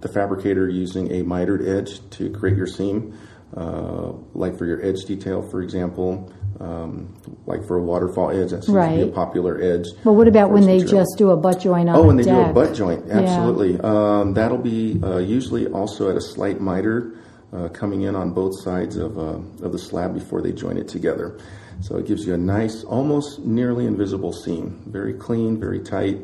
the 0.01 0.09
fabricator 0.13 0.67
using 0.69 1.11
a 1.11 1.23
mitered 1.23 1.67
edge 1.67 2.07
to 2.11 2.29
create 2.31 2.57
your 2.57 2.67
seam, 2.67 3.17
uh, 3.55 4.11
like 4.33 4.57
for 4.57 4.65
your 4.65 4.83
edge 4.85 5.05
detail, 5.05 5.41
for 5.41 5.61
example, 5.61 6.31
um, 6.61 7.13
like 7.47 7.65
for 7.65 7.77
a 7.77 7.81
waterfall 7.81 8.29
edge. 8.29 8.51
That 8.51 8.63
seems 8.63 8.77
to 8.77 8.95
be 8.95 9.01
a 9.01 9.07
popular 9.07 9.61
edge. 9.61 9.87
But 10.03 10.13
what 10.13 10.27
about 10.27 10.51
when 10.51 10.65
they 10.65 10.77
material. 10.77 11.01
just 11.05 11.17
do 11.17 11.31
a 11.31 11.37
butt 11.37 11.59
joint 11.59 11.89
on 11.89 11.95
Oh, 11.95 12.03
when 12.03 12.17
they 12.17 12.23
do 12.23 12.39
a 12.39 12.53
butt 12.53 12.75
joint, 12.75 13.05
Yeah. 13.07 13.19
absolutely. 13.19 13.79
Um, 13.79 14.33
that'll 14.33 14.57
be 14.57 14.99
uh, 15.03 15.17
usually 15.17 15.67
also 15.67 16.09
at 16.09 16.15
a 16.15 16.21
slight 16.21 16.61
miter 16.61 17.15
uh, 17.51 17.67
coming 17.69 18.03
in 18.03 18.15
on 18.15 18.31
both 18.31 18.61
sides 18.61 18.95
of, 18.95 19.17
uh, 19.17 19.39
of 19.65 19.71
the 19.71 19.79
slab 19.79 20.13
before 20.13 20.41
they 20.41 20.51
join 20.51 20.77
it 20.77 20.87
together. 20.87 21.37
So 21.81 21.97
it 21.97 22.05
gives 22.05 22.27
you 22.27 22.35
a 22.35 22.37
nice, 22.37 22.83
almost 22.83 23.39
nearly 23.39 23.87
invisible 23.87 24.31
seam. 24.31 24.83
Very 24.85 25.13
clean, 25.13 25.59
very 25.59 25.79
tight, 25.79 26.19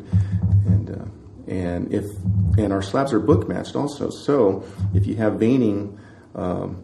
and 0.67 0.89
uh, 0.91 1.51
and 1.51 1.91
if 1.91 2.05
and 2.59 2.71
our 2.71 2.83
slabs 2.83 3.11
are 3.11 3.19
book 3.19 3.47
matched 3.47 3.75
also. 3.75 4.11
So 4.11 4.63
if 4.93 5.07
you 5.07 5.15
have 5.15 5.39
veining 5.39 5.97
um, 6.35 6.83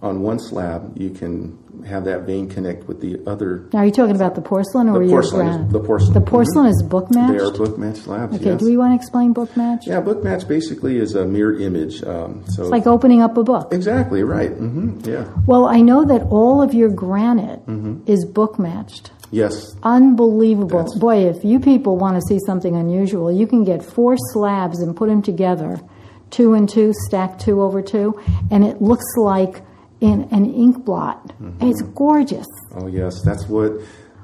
on 0.00 0.22
one 0.22 0.38
slab, 0.38 0.96
you 0.98 1.10
can 1.10 1.58
have 1.84 2.04
that 2.04 2.22
vein 2.22 2.48
connect 2.48 2.86
with 2.88 3.00
the 3.00 3.20
other. 3.26 3.68
Now, 3.72 3.80
are 3.80 3.84
you 3.86 3.90
talking 3.92 4.14
about 4.16 4.34
the 4.34 4.40
porcelain 4.40 4.88
or 4.88 4.98
The 4.98 5.06
your 5.06 5.10
porcelain 5.22 5.46
is- 5.66 5.72
the 5.72 5.80
porcelain. 5.80 6.14
The 6.14 6.20
porcelain 6.20 6.66
is 6.66 6.82
book 6.88 7.10
matched. 7.14 7.32
They 7.38 7.44
are 7.44 7.52
book 7.52 7.78
matched 7.78 7.98
slabs. 8.04 8.36
Okay, 8.36 8.44
yes. 8.50 8.60
do 8.60 8.66
we 8.66 8.76
want 8.76 8.92
to 8.92 8.96
explain 8.96 9.32
book 9.32 9.56
match? 9.56 9.86
Yeah, 9.86 10.00
book 10.00 10.22
match 10.24 10.46
basically 10.48 10.98
is 10.98 11.14
a 11.14 11.24
mirror 11.24 11.54
image. 11.58 12.02
Um, 12.04 12.42
so 12.48 12.62
It's 12.62 12.70
like 12.70 12.86
opening 12.86 13.22
up 13.22 13.36
a 13.36 13.42
book. 13.42 13.72
exactly 13.72 14.22
right. 14.22 14.50
hmm 14.52 14.98
Yeah. 15.04 15.24
Well, 15.46 15.66
I 15.66 15.80
know 15.80 16.04
that 16.04 16.22
all 16.30 16.62
of 16.62 16.74
your 16.74 16.88
granite 16.90 17.66
Mm-hmm. 17.66 18.02
is 18.06 18.24
book 18.24 18.58
matched. 18.58 19.12
Yes. 19.32 19.74
Unbelievable. 19.82 20.78
That's- 20.78 20.98
Boy, 20.98 21.18
if 21.28 21.44
you 21.44 21.60
people 21.60 21.96
want 21.96 22.16
to 22.16 22.22
see 22.28 22.38
something 22.46 22.74
unusual, 22.74 23.30
you 23.30 23.46
can 23.46 23.64
get 23.64 23.82
four 23.84 24.16
slabs 24.32 24.80
and 24.80 24.96
put 24.96 25.08
them 25.08 25.22
together, 25.22 25.78
two 26.30 26.54
and 26.54 26.68
two, 26.68 26.92
stack 27.06 27.38
two 27.38 27.62
over 27.62 27.80
two, 27.82 28.14
and 28.50 28.64
it 28.64 28.80
looks 28.82 29.04
like 29.16 29.62
in 30.00 30.22
an 30.30 30.46
ink 30.54 30.84
blot. 30.84 31.28
Mm-hmm. 31.40 31.66
It's 31.68 31.82
gorgeous. 31.82 32.46
Oh 32.74 32.86
yes. 32.86 33.22
That's 33.24 33.46
what. 33.48 33.72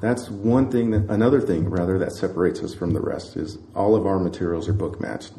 That's 0.03 0.29
one 0.29 0.71
thing 0.71 0.91
that 0.91 1.09
another 1.11 1.41
thing 1.41 1.71
rather 1.71 1.99
that 2.01 2.13
separates 2.13 2.61
us 2.61 2.75
from 2.75 2.91
the 2.93 3.01
rest 3.01 3.35
is 3.37 3.57
all 3.75 3.97
of 3.97 4.05
our 4.07 4.19
materials 4.19 4.69
are 4.69 4.75
book 4.75 5.01
matched. 5.01 5.33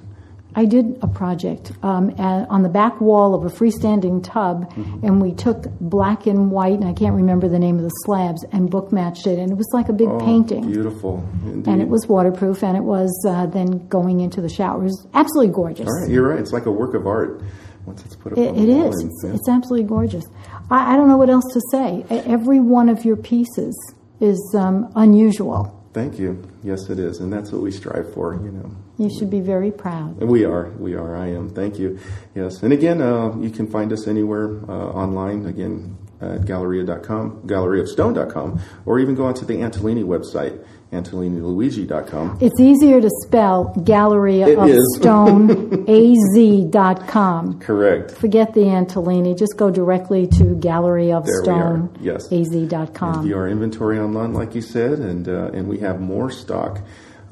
I 0.56 0.66
did 0.66 0.98
a 1.04 1.08
project 1.08 1.74
um, 1.84 2.10
at, 2.20 2.50
on 2.50 2.64
the 2.64 2.70
back 2.70 3.00
wall 3.00 3.36
of 3.36 3.46
a 3.46 3.50
freestanding 3.56 4.24
tub, 4.24 4.74
Mm-hmm. 4.74 5.06
and 5.06 5.22
we 5.22 5.34
took 5.34 5.66
black 5.80 6.26
and 6.26 6.50
white, 6.50 6.74
and 6.74 6.86
I 6.86 6.94
can't 6.94 7.14
remember 7.14 7.48
the 7.48 7.60
name 7.60 7.76
of 7.78 7.84
the 7.84 7.90
slabs, 8.06 8.44
and 8.52 8.68
book 8.68 8.92
matched 8.92 9.28
it, 9.28 9.38
and 9.38 9.52
it 9.52 9.56
was 9.56 9.70
like 9.74 9.90
a 9.90 9.94
big 9.94 10.08
Oh, 10.08 10.20
painting. 10.20 10.66
Beautiful. 10.72 11.24
Indeed. 11.46 11.72
And 11.72 11.80
it 11.80 11.88
was 11.88 12.08
waterproof, 12.08 12.64
and 12.64 12.76
it 12.76 12.84
was 12.84 13.12
uh, 13.30 13.46
then 13.46 13.88
going 13.90 14.22
into 14.22 14.42
the 14.42 14.50
shower. 14.50 14.80
It 14.82 14.86
was 14.86 15.08
absolutely 15.14 15.54
gorgeous. 15.54 15.86
All 15.88 16.02
right. 16.02 16.10
You're 16.10 16.28
right. 16.30 16.40
It's 16.40 16.52
like 16.54 16.66
a 16.66 16.72
work 16.72 16.96
of 16.96 17.06
art 17.06 17.44
once 17.88 18.04
it's 18.06 18.16
put 18.16 18.34
up 18.34 18.38
It, 18.38 18.50
on 18.50 18.56
it 18.58 18.66
the 18.68 18.88
is. 18.88 18.96
and- 19.24 19.34
It's, 19.36 19.50
absolutely 19.50 19.88
gorgeous. 19.88 20.26
I, 20.70 20.94
I 20.94 20.98
don't 20.98 21.08
know 21.08 21.18
what 21.18 21.30
else 21.30 21.46
to 21.54 21.62
say. 21.72 22.06
Every 22.10 22.60
one 22.60 22.90
of 22.90 23.06
your 23.06 23.16
pieces 23.16 23.76
is 24.20 24.40
um, 24.56 24.92
unusual. 24.96 25.74
Thank 25.94 26.20
you. 26.20 26.48
Yes, 26.64 26.90
it 26.90 27.00
is, 27.00 27.20
and 27.22 27.34
that's 27.34 27.52
what 27.52 27.62
we 27.62 27.72
strive 27.72 28.14
for. 28.14 28.36
You 28.36 28.52
know. 28.52 28.72
You 29.00 29.10
should 29.18 29.32
be 29.32 29.40
very 29.40 29.72
proud. 29.72 30.18
We 30.22 30.44
are. 30.46 30.70
We 30.78 30.94
are. 30.96 31.16
I 31.16 31.28
am. 31.28 31.50
Thank 31.50 31.80
you. 31.80 31.98
Yes. 32.36 32.62
And 32.62 32.72
again, 32.74 33.02
uh, 33.02 33.36
you 33.40 33.50
can 33.50 33.66
find 33.68 33.92
us 33.94 34.08
anywhere 34.08 34.60
uh, 34.70 34.72
online, 35.04 35.46
again, 35.48 35.98
at 36.22 36.46
galleria.com, 36.46 37.44
galleryofstone.com, 37.48 38.60
or 38.86 39.00
even 39.00 39.16
go 39.16 39.26
onto 39.26 39.46
the 39.46 39.56
Antolini 39.56 40.04
website, 40.04 40.64
antoliniluigi.com. 40.92 42.38
It's 42.42 42.60
easier 42.60 43.02
to 43.02 43.10
spell 43.26 43.74
Galleria 43.84 44.48
It 44.48 44.58
of 44.58 44.70
is. 44.70 44.98
Stone, 44.98 45.86
az.com. 45.88 47.60
Correct. 47.60 48.12
Forget 48.12 48.54
the 48.54 48.62
Antolini. 48.62 49.38
Just 49.38 49.58
go 49.58 49.70
directly 49.70 50.28
to 50.28 50.56
Gallery 50.56 51.12
of 51.12 51.26
There 51.26 51.40
we 51.40 51.44
Stone. 51.44 51.98
Yes. 52.02 52.32
az.com. 52.32 53.24
View 53.24 53.38
our 53.38 53.48
inventory 53.48 54.00
online, 54.00 54.34
like 54.34 54.56
you 54.56 54.62
said, 54.62 55.00
and 55.00 55.28
uh, 55.28 55.52
and 55.54 55.68
we 55.68 55.80
have 55.80 56.00
more 56.00 56.30
stock 56.32 56.82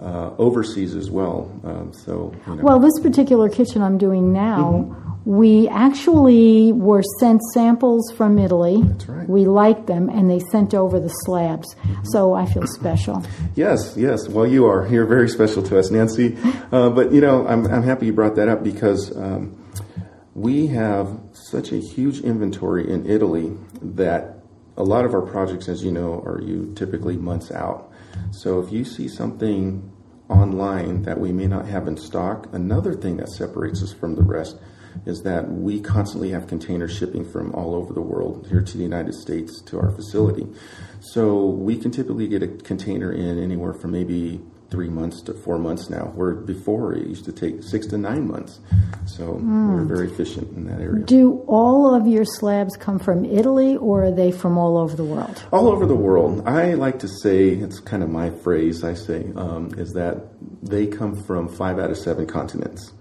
uh, 0.02 0.32
overseas 0.38 0.96
as 0.96 1.10
well. 1.10 1.52
Um, 1.64 1.94
so, 1.94 2.34
you 2.48 2.56
know. 2.56 2.64
Well, 2.64 2.80
this 2.80 3.00
particular 3.02 3.50
kitchen 3.50 3.82
I'm 3.82 3.98
doing 3.98 4.34
now, 4.34 4.86
Mm-hmm. 5.26 5.32
we 5.32 5.68
actually 5.70 6.72
were 6.74 7.02
sent 7.20 7.42
samples 7.54 8.12
from 8.16 8.38
Italy. 8.38 8.82
That's 8.84 9.08
right. 9.08 9.24
Mm-hmm. 9.24 9.32
We 9.32 9.46
liked 9.46 9.88
them, 9.88 10.10
and 10.10 10.30
they 10.30 10.40
sent 10.52 10.74
over 10.74 11.00
the 11.00 11.10
slabs. 11.10 11.76
So 12.04 12.34
I 12.34 12.46
feel 12.46 12.68
special. 12.68 13.24
Yes, 13.56 13.94
yes. 13.96 14.28
Well, 14.28 14.46
you 14.46 14.66
are. 14.66 14.86
You're 14.88 15.06
very 15.06 15.30
special 15.30 15.64
to 15.64 15.80
us, 15.80 15.90
Nancy. 15.90 16.38
Uh, 16.74 16.90
but 16.90 17.14
you 17.14 17.22
know, 17.22 17.48
I'm 17.48 17.66
I'm 17.68 17.84
happy 17.84 18.08
you 18.08 18.12
brought 18.14 18.36
that 18.36 18.50
up 18.50 18.64
because 18.64 19.16
um, 19.16 19.56
we 20.34 20.68
have 20.68 21.18
such 21.32 21.72
a 21.72 21.78
huge 21.78 22.20
inventory 22.20 22.92
in 22.92 23.10
Italy 23.10 23.56
that 23.82 24.40
a 24.76 24.84
lot 24.84 25.06
of 25.06 25.14
our 25.14 25.22
projects, 25.22 25.70
as 25.70 25.86
you 25.86 25.92
know, 25.92 26.22
are 26.26 26.42
you 26.42 26.74
typically 26.76 27.16
months 27.16 27.50
out. 27.50 27.92
So 28.32 28.60
if 28.60 28.72
you 28.72 28.84
see 28.84 29.08
something 29.08 29.92
online 30.30 31.04
that 31.04 31.20
we 31.20 31.32
may 31.32 31.48
not 31.48 31.68
have 31.68 31.88
in 31.88 31.98
stock, 31.98 32.48
another 32.54 32.94
thing 32.94 33.18
that 33.18 33.30
separates 33.30 33.84
us 33.84 33.94
from 33.94 34.16
the 34.16 34.24
rest 34.24 34.58
is 35.06 35.24
that 35.24 35.50
we 35.52 35.80
constantly 35.80 36.32
have 36.32 36.48
container 36.48 36.88
shipping 36.88 37.30
from 37.30 37.54
all 37.54 37.76
over 37.76 37.94
the 37.94 38.02
world 38.02 38.48
here 38.50 38.62
to 38.62 38.78
the 38.78 38.84
United 38.84 39.14
States 39.14 39.62
to 39.62 39.80
our 39.80 39.92
facility. 39.92 40.48
So 41.00 41.46
we 41.46 41.78
can 41.78 41.92
typically 41.92 42.28
get 42.28 42.42
a 42.42 42.48
container 42.48 43.12
in 43.12 43.38
anywhere 43.42 43.74
from 43.74 43.92
maybe 43.92 44.42
three 44.70 44.90
months 44.90 45.22
to 45.22 45.34
four 45.34 45.58
months 45.58 45.90
now, 45.90 46.12
where 46.16 46.34
before 46.34 46.94
it 46.94 47.08
used 47.08 47.26
to 47.26 47.32
take 47.32 47.64
six 47.64 47.88
to 47.88 47.98
nine 47.98 48.28
months. 48.28 48.60
So 49.06 49.34
we're 49.34 49.86
very 49.86 50.08
efficient 50.12 50.56
in 50.56 50.66
that 50.66 50.82
area. 50.82 51.04
Do 51.06 51.44
all 51.48 51.94
of 51.94 52.08
your 52.08 52.26
slabs 52.26 52.76
come 52.76 53.00
from 53.00 53.26
Italy, 53.26 53.78
or 53.78 54.06
are 54.06 54.12
they 54.12 54.32
from 54.32 54.58
all 54.58 54.78
over 54.78 54.96
the 54.96 55.04
world? 55.04 55.46
All 55.52 55.68
over 55.68 55.86
the 55.86 55.96
world. 55.96 56.48
I 56.48 56.74
like 56.74 57.00
to 57.00 57.08
say, 57.08 57.50
it's 57.50 57.80
kind 57.80 58.04
of 58.04 58.10
my 58.10 58.30
phrase 58.30 58.84
I 58.84 58.94
say, 58.94 59.32
um, 59.36 59.72
is 59.78 59.94
that 59.94 60.28
they 60.64 60.88
come 60.88 61.16
from 61.24 61.48
five 61.48 61.80
out 61.80 61.92
of 61.92 61.98
seven 61.98 62.26
continents. 62.26 62.92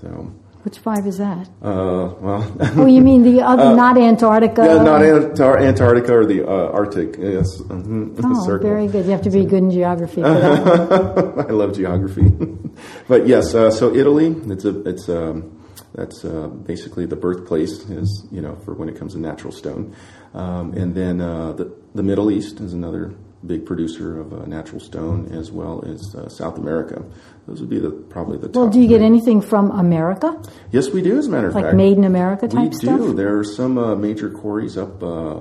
So, 0.00 0.32
Which 0.62 0.78
five 0.78 1.06
is 1.06 1.16
that? 1.16 1.48
uh, 1.62 2.12
well, 2.20 2.56
oh, 2.76 2.86
you 2.86 3.00
mean 3.00 3.22
the 3.22 3.40
other, 3.40 3.74
not 3.84 3.96
Antarctica? 3.96 4.62
Yeah, 4.64 4.82
not 4.82 5.02
Antar- 5.02 5.58
Antarctica 5.58 6.12
or 6.18 6.26
the 6.26 6.46
uh, 6.46 6.70
Arctic. 6.72 7.16
Yes. 7.18 7.60
Mm-hmm. 7.62 8.20
Oh, 8.22 8.58
very 8.58 8.86
good. 8.86 9.06
You 9.06 9.12
have 9.12 9.22
to 9.22 9.30
be 9.30 9.44
good 9.44 9.62
in 9.62 9.70
geography 9.70 10.20
for 10.20 10.34
that. 10.34 11.46
I 11.48 11.52
love 11.52 11.74
geography, 11.74 12.28
but 13.08 13.26
yes. 13.26 13.54
Uh, 13.54 13.70
so 13.70 13.94
Italy, 13.94 14.36
it's 14.52 14.66
a 14.66 14.86
it's 14.86 15.08
um, 15.08 15.64
that's 15.94 16.24
uh, 16.26 16.48
basically 16.48 17.06
the 17.06 17.16
birthplace 17.16 17.88
is 17.88 18.26
you 18.30 18.42
know 18.42 18.56
for 18.56 18.74
when 18.74 18.90
it 18.90 18.96
comes 18.98 19.14
to 19.14 19.18
natural 19.18 19.52
stone, 19.52 19.96
um, 20.34 20.74
and 20.74 20.94
then 20.94 21.22
uh, 21.22 21.52
the 21.52 21.74
the 21.94 22.02
Middle 22.02 22.30
East 22.30 22.60
is 22.60 22.74
another 22.74 23.14
big 23.46 23.64
producer 23.64 24.20
of 24.20 24.32
uh, 24.32 24.44
natural 24.46 24.80
stone, 24.80 25.26
as 25.32 25.50
well 25.50 25.82
as 25.86 26.14
uh, 26.14 26.28
South 26.28 26.58
America. 26.58 27.02
Those 27.46 27.60
would 27.60 27.70
be 27.70 27.78
the 27.78 27.90
probably 27.90 28.38
the 28.38 28.48
top. 28.48 28.56
Well, 28.56 28.68
do 28.68 28.80
you 28.80 28.88
get 28.88 29.00
anything 29.02 29.40
from 29.40 29.70
America? 29.70 30.40
Yes, 30.72 30.90
we 30.90 31.02
do. 31.02 31.18
As 31.18 31.26
a 31.26 31.30
matter 31.30 31.48
of 31.48 31.54
Like 31.54 31.64
fact, 31.64 31.76
made 31.76 31.96
in 31.96 32.04
America 32.04 32.46
type 32.48 32.58
we 32.58 32.68
type 32.68 32.70
do. 32.72 32.76
stuff? 32.78 33.16
There 33.16 33.38
are 33.38 33.44
some 33.44 33.78
uh, 33.78 33.94
major 33.96 34.30
quarries 34.30 34.76
up 34.76 35.02
uh, 35.02 35.40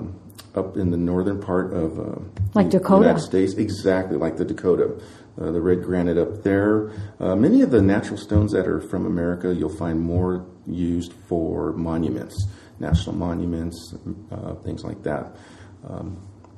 up 0.56 0.77
in 0.77 0.91
the 0.91 0.98
northern 0.98 1.39
part 1.41 1.74
of 1.74 2.00
uh, 2.00 2.20
Like 2.56 2.72
the 2.72 2.79
Dakota? 2.79 3.08
United 3.08 3.22
States. 3.22 3.53
Exactly 3.53 4.18
like 4.18 4.38
the 4.38 4.46
Dakota, 4.46 5.00
uh, 5.39 5.51
the 5.51 5.62
red 5.62 5.84
granite 5.84 6.18
up 6.18 6.44
there. 6.44 6.91
Uh, 7.20 7.36
many 7.36 7.62
of 7.62 7.70
the 7.72 7.82
natural 7.82 8.18
stones 8.18 8.51
that 8.53 8.65
are 8.68 8.79
from 8.79 9.06
America, 9.06 9.53
you'll 9.53 9.75
find 9.77 10.00
more 10.00 10.46
used 10.65 11.13
for 11.27 11.74
monuments, 11.74 12.48
national 12.79 13.15
monuments, 13.15 13.94
uh, 14.32 14.56
things 14.56 14.84
like 14.84 15.03
that. 15.03 15.36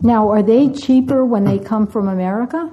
Now, 0.01 0.29
are 0.29 0.41
they 0.43 0.69
cheaper 0.69 1.23
when 1.25 1.43
they 1.43 1.59
come 1.59 1.87
from 1.87 2.07
America? 2.07 2.69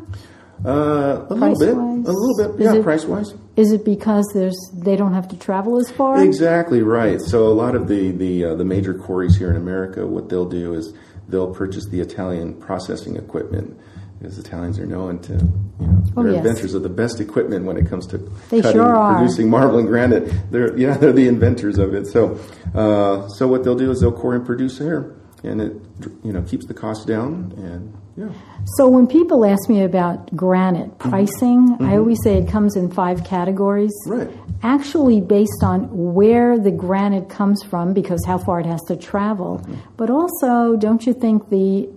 Uh, 0.65 1.27
a 1.31 1.35
little 1.35 1.59
bit, 1.59 1.75
Price-wise? 1.75 2.07
a 2.09 2.13
little 2.13 2.37
bit, 2.57 2.61
Is 2.67 2.73
yeah, 2.75 2.79
it- 2.81 2.83
price 2.83 3.05
wise. 3.05 3.35
Is 3.57 3.73
it 3.73 3.85
because 3.85 4.25
there's 4.35 4.57
they 4.73 4.95
don't 4.97 5.15
have 5.15 5.27
to 5.29 5.37
travel 5.37 5.79
as 5.81 5.91
far? 5.91 6.23
Exactly 6.23 6.81
right. 6.83 7.21
So 7.21 7.47
a 7.49 7.55
lot 7.55 7.75
of 7.75 7.89
the 7.89 8.13
the 8.13 8.45
uh, 8.45 8.55
the 8.55 8.65
major 8.65 8.95
quarries 8.95 9.37
here 9.37 9.51
in 9.51 9.57
America, 9.57 10.07
what 10.07 10.29
they'll 10.29 10.49
do 10.49 10.75
is 10.75 10.95
they'll 11.29 11.53
purchase 11.53 11.87
the 11.87 12.01
Italian 12.01 12.55
processing 12.55 13.17
equipment 13.17 13.77
because 14.21 14.39
Italians 14.39 14.79
are 14.79 14.87
known 14.87 15.19
to 15.21 15.33
you 15.33 15.87
know 15.87 16.03
Oh, 16.17 16.23
they're 16.23 16.33
yes. 16.35 16.45
inventors 16.47 16.75
of 16.75 16.83
the 16.85 16.89
best 16.89 17.21
equipment 17.21 17.65
when 17.67 17.77
it 17.77 17.89
comes 17.89 18.07
to 18.09 18.19
They 18.49 18.61
cutting, 18.63 18.81
sure 18.81 19.15
producing 19.17 19.51
marble 19.51 19.79
and 19.79 19.89
granite. 19.89 20.33
They're 20.53 20.77
yeah 20.85 20.97
they're 20.97 21.13
the 21.13 21.27
inventors 21.29 21.79
of 21.79 21.95
it. 21.95 22.07
So 22.07 22.39
uh, 22.77 23.27
so 23.29 23.49
what 23.49 23.65
they'll 23.65 23.75
do 23.77 23.91
is 23.91 24.01
they'll 24.01 24.13
core 24.13 24.35
and 24.37 24.47
produce 24.47 24.79
here, 24.79 25.17
and 25.45 25.61
it 25.61 25.73
you 26.25 26.33
know 26.33 26.43
keeps 26.43 26.67
the 26.67 26.75
cost 26.75 27.07
down 27.07 27.53
and 27.57 27.95
yeah. 28.17 28.33
So 28.77 28.89
when 28.89 29.07
people 29.07 29.45
ask 29.45 29.69
me 29.69 29.83
about 29.85 30.35
granite 30.35 30.91
Mm-hmm. 30.99 31.11
pricing, 31.11 31.77
I 31.81 31.97
always 31.97 32.19
say 32.25 32.39
it 32.39 32.49
comes 32.49 32.75
in 32.75 32.91
five 32.91 33.23
categories. 33.25 33.93
Right. 34.07 34.29
Actually, 34.63 35.21
based 35.21 35.63
on 35.63 35.83
where 36.15 36.59
the 36.59 36.73
granite 36.73 37.29
comes 37.29 37.63
from, 37.63 37.93
because 37.95 38.21
how 38.27 38.39
far 38.39 38.59
it 38.59 38.67
has 38.67 38.81
to 38.89 38.97
travel, 38.97 39.59
Mm-hmm. 39.63 39.75
but 39.97 40.11
also, 40.11 40.75
don't 40.77 41.07
you 41.07 41.15
think 41.15 41.49
the 41.51 41.89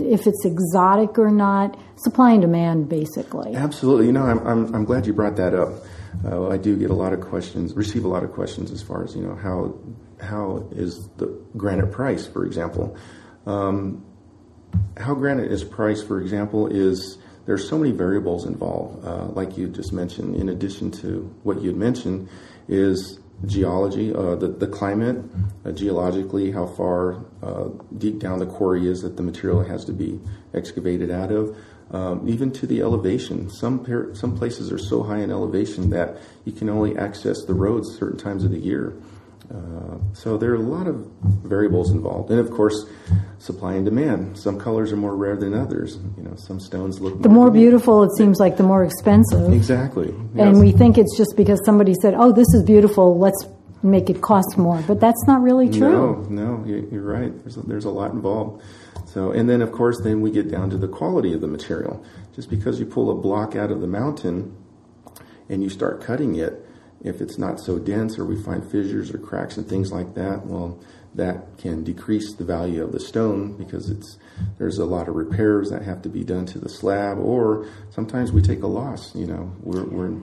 if 0.00 0.26
it's 0.26 0.44
exotic 0.44 1.16
or 1.18 1.30
not, 1.30 1.78
supply 1.96 2.32
and 2.32 2.42
demand, 2.42 2.88
basically. 2.88 3.54
Absolutely. 3.54 4.06
You 4.06 4.12
know, 4.12 4.24
I'm, 4.24 4.44
I'm, 4.46 4.74
I'm 4.74 4.84
glad 4.84 5.06
you 5.06 5.12
brought 5.12 5.36
that 5.36 5.54
up. 5.54 5.70
Uh, 6.24 6.48
I 6.48 6.56
do 6.56 6.76
get 6.76 6.90
a 6.90 6.94
lot 6.94 7.12
of 7.12 7.20
questions, 7.20 7.74
receive 7.74 8.04
a 8.04 8.08
lot 8.08 8.24
of 8.24 8.32
questions 8.32 8.70
as 8.70 8.82
far 8.82 9.04
as, 9.04 9.14
you 9.14 9.22
know, 9.22 9.34
how, 9.34 9.74
how 10.24 10.68
is 10.72 11.08
the 11.16 11.26
granite 11.56 11.92
price, 11.92 12.26
for 12.26 12.44
example. 12.44 12.96
Um, 13.46 14.04
how 14.96 15.14
granite 15.14 15.50
is 15.50 15.64
priced, 15.64 16.06
for 16.06 16.20
example, 16.20 16.66
is 16.66 17.18
there's 17.46 17.68
so 17.68 17.78
many 17.78 17.92
variables 17.92 18.44
involved. 18.44 19.04
Uh, 19.04 19.26
like 19.26 19.56
you 19.56 19.68
just 19.68 19.92
mentioned, 19.92 20.34
in 20.34 20.48
addition 20.48 20.90
to 20.90 21.34
what 21.42 21.62
you 21.62 21.68
had 21.68 21.76
mentioned, 21.76 22.28
is 22.68 23.20
geology, 23.44 24.14
uh, 24.14 24.34
the, 24.34 24.48
the 24.48 24.66
climate, 24.66 25.22
uh, 25.64 25.70
geologically, 25.70 26.50
how 26.50 26.66
far 26.66 27.24
uh, 27.42 27.68
deep 27.98 28.18
down 28.18 28.38
the 28.38 28.46
quarry 28.46 28.88
is 28.88 29.02
that 29.02 29.16
the 29.16 29.22
material 29.22 29.62
has 29.62 29.84
to 29.84 29.92
be 29.92 30.18
excavated 30.54 31.10
out 31.10 31.30
of, 31.30 31.56
um, 31.92 32.28
even 32.28 32.50
to 32.52 32.66
the 32.66 32.80
elevation. 32.82 33.48
Some 33.50 33.84
par- 33.84 34.14
some 34.14 34.36
places 34.36 34.72
are 34.72 34.78
so 34.78 35.02
high 35.02 35.18
in 35.18 35.30
elevation 35.30 35.90
that 35.90 36.16
you 36.44 36.52
can 36.52 36.68
only 36.68 36.96
access 36.98 37.44
the 37.44 37.54
roads 37.54 37.96
certain 37.98 38.18
times 38.18 38.44
of 38.44 38.50
the 38.50 38.58
year. 38.58 38.94
Uh, 39.48 39.98
so 40.12 40.36
there 40.36 40.50
are 40.50 40.56
a 40.56 40.58
lot 40.58 40.88
of 40.88 40.96
variables 41.44 41.92
involved, 41.92 42.30
and 42.32 42.40
of 42.40 42.50
course, 42.50 42.84
supply 43.38 43.74
and 43.74 43.84
demand. 43.84 44.36
Some 44.36 44.58
colors 44.58 44.90
are 44.90 44.96
more 44.96 45.14
rare 45.14 45.36
than 45.36 45.54
others. 45.54 45.98
You 46.16 46.24
know, 46.24 46.34
some 46.34 46.58
stones 46.58 47.00
look 47.00 47.22
The 47.22 47.28
more 47.28 47.52
beautiful 47.52 48.02
it 48.02 48.10
seems 48.16 48.40
like, 48.40 48.56
the 48.56 48.64
more 48.64 48.82
expensive. 48.82 49.52
Exactly. 49.52 50.12
And 50.36 50.58
we 50.58 50.72
think 50.72 50.98
it's 50.98 51.16
just 51.16 51.36
because 51.36 51.60
somebody 51.64 51.94
said, 52.02 52.14
"Oh, 52.16 52.32
this 52.32 52.52
is 52.54 52.64
beautiful. 52.64 53.16
Let's 53.20 53.46
make 53.84 54.10
it 54.10 54.20
cost 54.20 54.58
more." 54.58 54.82
But 54.84 54.98
that's 54.98 55.24
not 55.28 55.42
really 55.42 55.68
true. 55.70 55.90
No, 55.92 56.14
no, 56.28 56.64
you- 56.66 56.88
you're 56.90 57.02
right. 57.02 57.32
There's 57.44 57.56
a, 57.56 57.60
there's 57.60 57.84
a 57.84 57.90
lot 57.90 58.10
involved. 58.10 58.64
So, 59.16 59.30
and 59.30 59.48
then 59.48 59.62
of 59.62 59.72
course, 59.72 59.98
then 60.02 60.20
we 60.20 60.30
get 60.30 60.50
down 60.50 60.68
to 60.68 60.76
the 60.76 60.88
quality 60.88 61.32
of 61.32 61.40
the 61.40 61.46
material. 61.46 62.04
Just 62.34 62.50
because 62.50 62.78
you 62.78 62.84
pull 62.84 63.10
a 63.10 63.14
block 63.14 63.56
out 63.56 63.70
of 63.70 63.80
the 63.80 63.86
mountain 63.86 64.54
and 65.48 65.62
you 65.62 65.70
start 65.70 66.02
cutting 66.02 66.34
it, 66.34 66.62
if 67.02 67.22
it's 67.22 67.38
not 67.38 67.58
so 67.58 67.78
dense 67.78 68.18
or 68.18 68.26
we 68.26 68.36
find 68.36 68.62
fissures 68.70 69.14
or 69.14 69.16
cracks 69.16 69.56
and 69.56 69.66
things 69.66 69.90
like 69.90 70.14
that, 70.16 70.44
well, 70.44 70.78
that 71.14 71.56
can 71.56 71.82
decrease 71.82 72.34
the 72.34 72.44
value 72.44 72.84
of 72.84 72.92
the 72.92 73.00
stone 73.00 73.56
because 73.56 73.88
it's 73.88 74.18
there's 74.58 74.76
a 74.76 74.84
lot 74.84 75.08
of 75.08 75.14
repairs 75.14 75.70
that 75.70 75.80
have 75.80 76.02
to 76.02 76.10
be 76.10 76.22
done 76.22 76.44
to 76.44 76.58
the 76.58 76.68
slab, 76.68 77.18
or 77.18 77.66
sometimes 77.88 78.32
we 78.32 78.42
take 78.42 78.62
a 78.62 78.66
loss. 78.66 79.14
You 79.14 79.28
know, 79.28 79.50
we're, 79.62 79.84
we're 79.84 80.20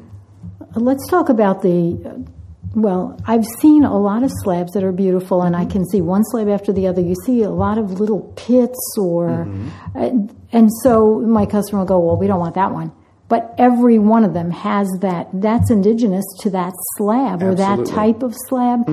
Let's 0.75 1.07
talk 1.07 1.29
about 1.29 1.63
the. 1.63 2.27
Well, 2.75 3.19
I've 3.27 3.45
seen 3.59 3.83
a 3.83 3.97
lot 3.97 4.23
of 4.23 4.31
slabs 4.43 4.71
that 4.73 4.83
are 4.83 4.91
beautiful, 4.91 5.43
and 5.43 5.55
I 5.55 5.65
can 5.65 5.85
see 5.85 6.01
one 6.01 6.23
slab 6.25 6.49
after 6.49 6.73
the 6.73 6.87
other. 6.87 7.01
You 7.01 7.15
see 7.25 7.43
a 7.43 7.49
lot 7.49 7.77
of 7.77 7.99
little 7.99 8.21
pits, 8.35 8.79
or 8.97 9.47
and, 9.93 10.35
and 10.51 10.69
so 10.81 11.19
my 11.19 11.45
customer 11.45 11.79
will 11.79 11.87
go, 11.87 11.99
"Well, 11.99 12.17
we 12.17 12.27
don't 12.27 12.39
want 12.39 12.55
that 12.55 12.71
one." 12.71 12.91
But 13.29 13.55
every 13.57 13.97
one 13.99 14.23
of 14.23 14.33
them 14.33 14.51
has 14.51 14.87
that. 15.01 15.29
That's 15.33 15.71
indigenous 15.71 16.25
to 16.41 16.49
that 16.51 16.73
slab 16.97 17.41
or 17.41 17.55
that 17.55 17.85
type 17.85 18.21
of 18.21 18.35
slab, 18.47 18.85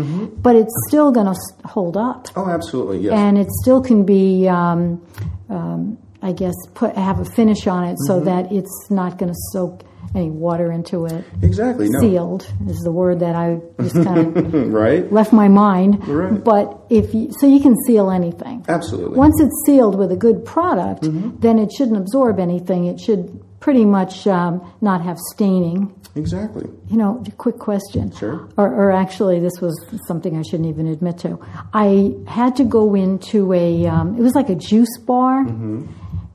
but 0.42 0.56
it's 0.56 0.72
still 0.88 1.10
going 1.10 1.26
to 1.26 1.68
hold 1.68 1.96
up. 1.96 2.28
oh, 2.36 2.48
absolutely 2.48 3.00
yes. 3.00 3.12
and 3.12 3.36
it 3.36 3.48
still 3.62 3.82
can 3.82 4.04
be, 4.04 4.48
um, 4.48 5.04
um, 5.50 5.98
I 6.22 6.32
guess, 6.32 6.54
put 6.74 6.96
have 6.96 7.18
a 7.20 7.24
finish 7.24 7.66
on 7.66 7.84
it 7.84 7.96
so 8.06 8.20
that 8.20 8.50
it's 8.52 8.90
not 8.90 9.18
going 9.18 9.32
to 9.32 9.38
soak 9.52 9.82
any 10.14 10.30
water 10.30 10.72
into 10.72 11.06
it. 11.06 11.24
exactly. 11.42 11.88
No. 11.88 12.00
Sealed 12.00 12.52
is 12.68 12.78
the 12.78 12.90
word 12.90 13.20
that 13.20 13.36
I 13.36 13.60
just 13.80 13.94
kind 13.94 14.36
of 14.36 14.54
Right. 14.72 15.10
left 15.12 15.32
my 15.32 15.48
mind. 15.48 16.06
Right. 16.08 16.42
But 16.42 16.80
if 16.90 17.14
you, 17.14 17.30
so, 17.38 17.46
you 17.46 17.60
can 17.60 17.76
seal 17.86 18.10
anything. 18.10 18.64
Absolutely. 18.68 19.16
Once 19.16 19.40
it's 19.40 19.62
sealed 19.66 19.96
with 19.96 20.10
a 20.12 20.16
good 20.16 20.44
product, 20.44 21.02
Mm-hmm. 21.02 21.38
then 21.40 21.58
it 21.58 21.70
shouldn't 21.72 21.96
absorb 21.96 22.38
anything. 22.40 22.86
It 22.86 22.98
should 23.00 23.42
pretty 23.60 23.84
much 23.84 24.26
um, 24.26 24.60
not 24.80 25.02
have 25.02 25.18
staining. 25.32 25.94
Exactly. 26.16 26.68
You 26.88 26.96
know, 26.96 27.22
quick 27.38 27.58
question. 27.58 28.10
Sure. 28.10 28.48
Or, 28.56 28.66
or 28.74 28.90
actually, 28.90 29.38
this 29.38 29.60
was 29.60 29.78
something 30.08 30.36
I 30.36 30.42
shouldn't 30.42 30.68
even 30.68 30.88
admit 30.88 31.18
to. 31.18 31.38
I 31.72 32.16
had 32.26 32.56
to 32.56 32.64
go 32.64 32.94
into 32.96 33.52
a, 33.52 33.86
um, 33.86 34.16
it 34.16 34.20
was 34.22 34.34
like 34.34 34.48
a 34.50 34.56
juice 34.56 34.98
bar, 34.98 35.44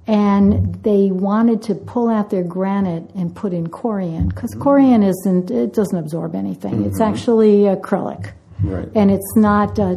and 0.07 0.75
they 0.83 1.09
wanted 1.11 1.61
to 1.63 1.75
pull 1.75 2.09
out 2.09 2.29
their 2.29 2.43
granite 2.43 3.09
and 3.15 3.35
put 3.35 3.53
in 3.53 3.67
corian 3.67 4.29
because 4.29 4.53
corian 4.55 5.03
isn't, 5.07 5.49
it 5.49 5.73
doesn't 5.73 5.97
absorb 5.97 6.35
anything. 6.35 6.83
It's 6.85 7.01
actually 7.01 7.61
acrylic, 7.63 8.31
Right. 8.63 8.87
and 8.95 9.09
it's 9.11 9.35
not, 9.35 9.79
uh, 9.79 9.95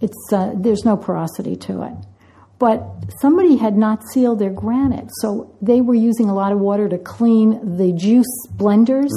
it's 0.00 0.32
uh, 0.32 0.52
there's 0.56 0.84
no 0.84 0.96
porosity 0.96 1.56
to 1.56 1.82
it. 1.82 1.92
But 2.60 2.82
somebody 3.20 3.56
had 3.56 3.76
not 3.76 4.02
sealed 4.12 4.40
their 4.40 4.50
granite, 4.50 5.08
so 5.20 5.54
they 5.62 5.80
were 5.80 5.94
using 5.94 6.28
a 6.28 6.34
lot 6.34 6.50
of 6.50 6.58
water 6.58 6.88
to 6.88 6.98
clean 6.98 7.76
the 7.76 7.92
juice 7.92 8.26
blenders, 8.56 9.10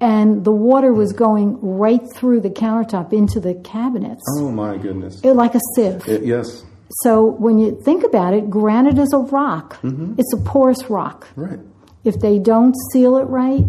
and 0.00 0.44
the 0.44 0.52
water 0.52 0.94
was 0.94 1.12
going 1.12 1.58
right 1.60 2.00
through 2.14 2.40
the 2.40 2.48
countertop 2.48 3.12
into 3.12 3.38
the 3.38 3.52
cabinets, 3.54 4.22
Oh 4.38 4.50
my 4.50 4.78
goodness. 4.78 5.20
It- 5.22 5.34
like 5.34 5.54
a 5.54 5.60
sieve. 5.74 6.08
It- 6.08 6.24
yes. 6.24 6.64
So 7.02 7.24
when 7.24 7.58
you 7.58 7.80
think 7.84 8.04
about 8.04 8.34
it, 8.34 8.50
granite 8.50 8.98
is 8.98 9.12
a 9.12 9.18
rock. 9.18 9.78
It's 9.82 10.32
a 10.32 10.38
porous 10.38 10.90
rock. 10.90 11.28
Right. 11.36 11.60
If 12.04 12.20
they 12.20 12.38
don't 12.38 12.74
seal 12.92 13.16
it 13.18 13.24
right, 13.24 13.64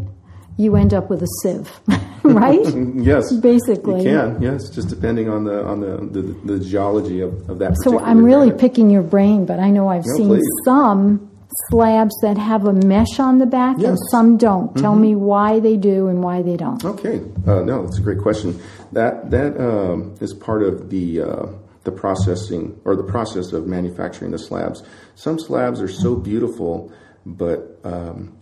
you 0.58 0.76
end 0.76 0.94
up 0.94 1.10
with 1.10 1.22
a 1.24 1.28
sieve, 1.42 1.70
right? 2.24 2.66
Yes. 3.12 3.32
Basically. 3.34 4.04
You 4.04 4.10
can. 4.10 4.42
Yes. 4.42 4.70
Just 4.70 4.90
depending 4.90 5.28
on 5.30 5.44
the 5.44 5.64
on 5.66 5.80
the 5.82 5.98
the, 5.98 6.22
the 6.54 6.60
geology 6.64 7.22
of, 7.22 7.50
of 7.50 7.60
that. 7.60 7.76
So 7.84 8.00
I'm 8.00 8.24
really 8.24 8.48
granite. 8.50 8.60
picking 8.62 8.90
your 8.90 9.02
brain, 9.04 9.46
but 9.46 9.60
I 9.60 9.70
know 9.72 9.88
I've 9.88 10.06
No, 10.06 10.16
seen 10.18 10.28
please. 10.30 10.44
some 10.66 11.30
slabs 11.70 12.14
that 12.22 12.38
have 12.38 12.66
a 12.66 12.74
mesh 12.74 13.20
on 13.20 13.38
the 13.40 13.46
back 13.46 13.74
and 13.76 13.82
Yes. 13.84 13.92
Mm-hmm. 13.92 14.12
some 14.12 14.38
don't. 14.38 14.76
Tell 14.78 14.96
me 14.96 15.16
why 15.16 15.60
they 15.60 15.78
do 15.78 16.08
and 16.08 16.24
why 16.24 16.42
they 16.42 16.56
don't. 16.58 16.84
Okay. 16.86 17.22
Uh, 17.46 17.62
no, 17.64 17.84
that's 17.84 17.98
a 17.98 18.02
great 18.02 18.20
question. 18.20 18.60
That 18.94 19.32
that 19.32 19.60
um, 19.60 20.16
is 20.22 20.34
part 20.34 20.64
of 20.64 20.90
the 20.90 21.22
uh, 21.22 21.46
the 21.84 21.92
processing 21.92 22.80
or 22.86 22.96
the 22.96 23.04
process 23.04 23.54
of 23.54 23.68
manufacturing 23.68 24.32
the 24.32 24.40
slabs. 24.40 24.84
Some 25.16 25.40
slabs 25.40 25.82
are 25.82 25.88
so 25.88 26.16
beautiful, 26.16 26.92
but 27.26 27.80
um, 27.84 28.38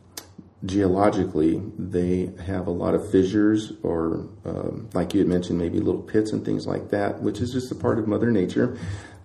geologically, 0.65 1.62
they 1.78 2.32
have 2.45 2.67
a 2.67 2.71
lot 2.71 2.95
of 2.95 3.10
fissures, 3.12 3.73
or 3.82 4.28
um, 4.45 4.89
like 4.93 5.13
you 5.13 5.19
had 5.19 5.28
mentioned, 5.28 5.58
maybe 5.58 5.80
little 5.80 6.02
pits 6.02 6.32
and 6.34 6.43
things 6.43 6.67
like 6.67 6.89
that, 6.89 7.21
which 7.21 7.39
is 7.39 7.52
just 7.54 7.71
a 7.71 7.75
part 7.75 7.97
of 7.97 8.08
Mother 8.08 8.32
Nature. 8.32 8.78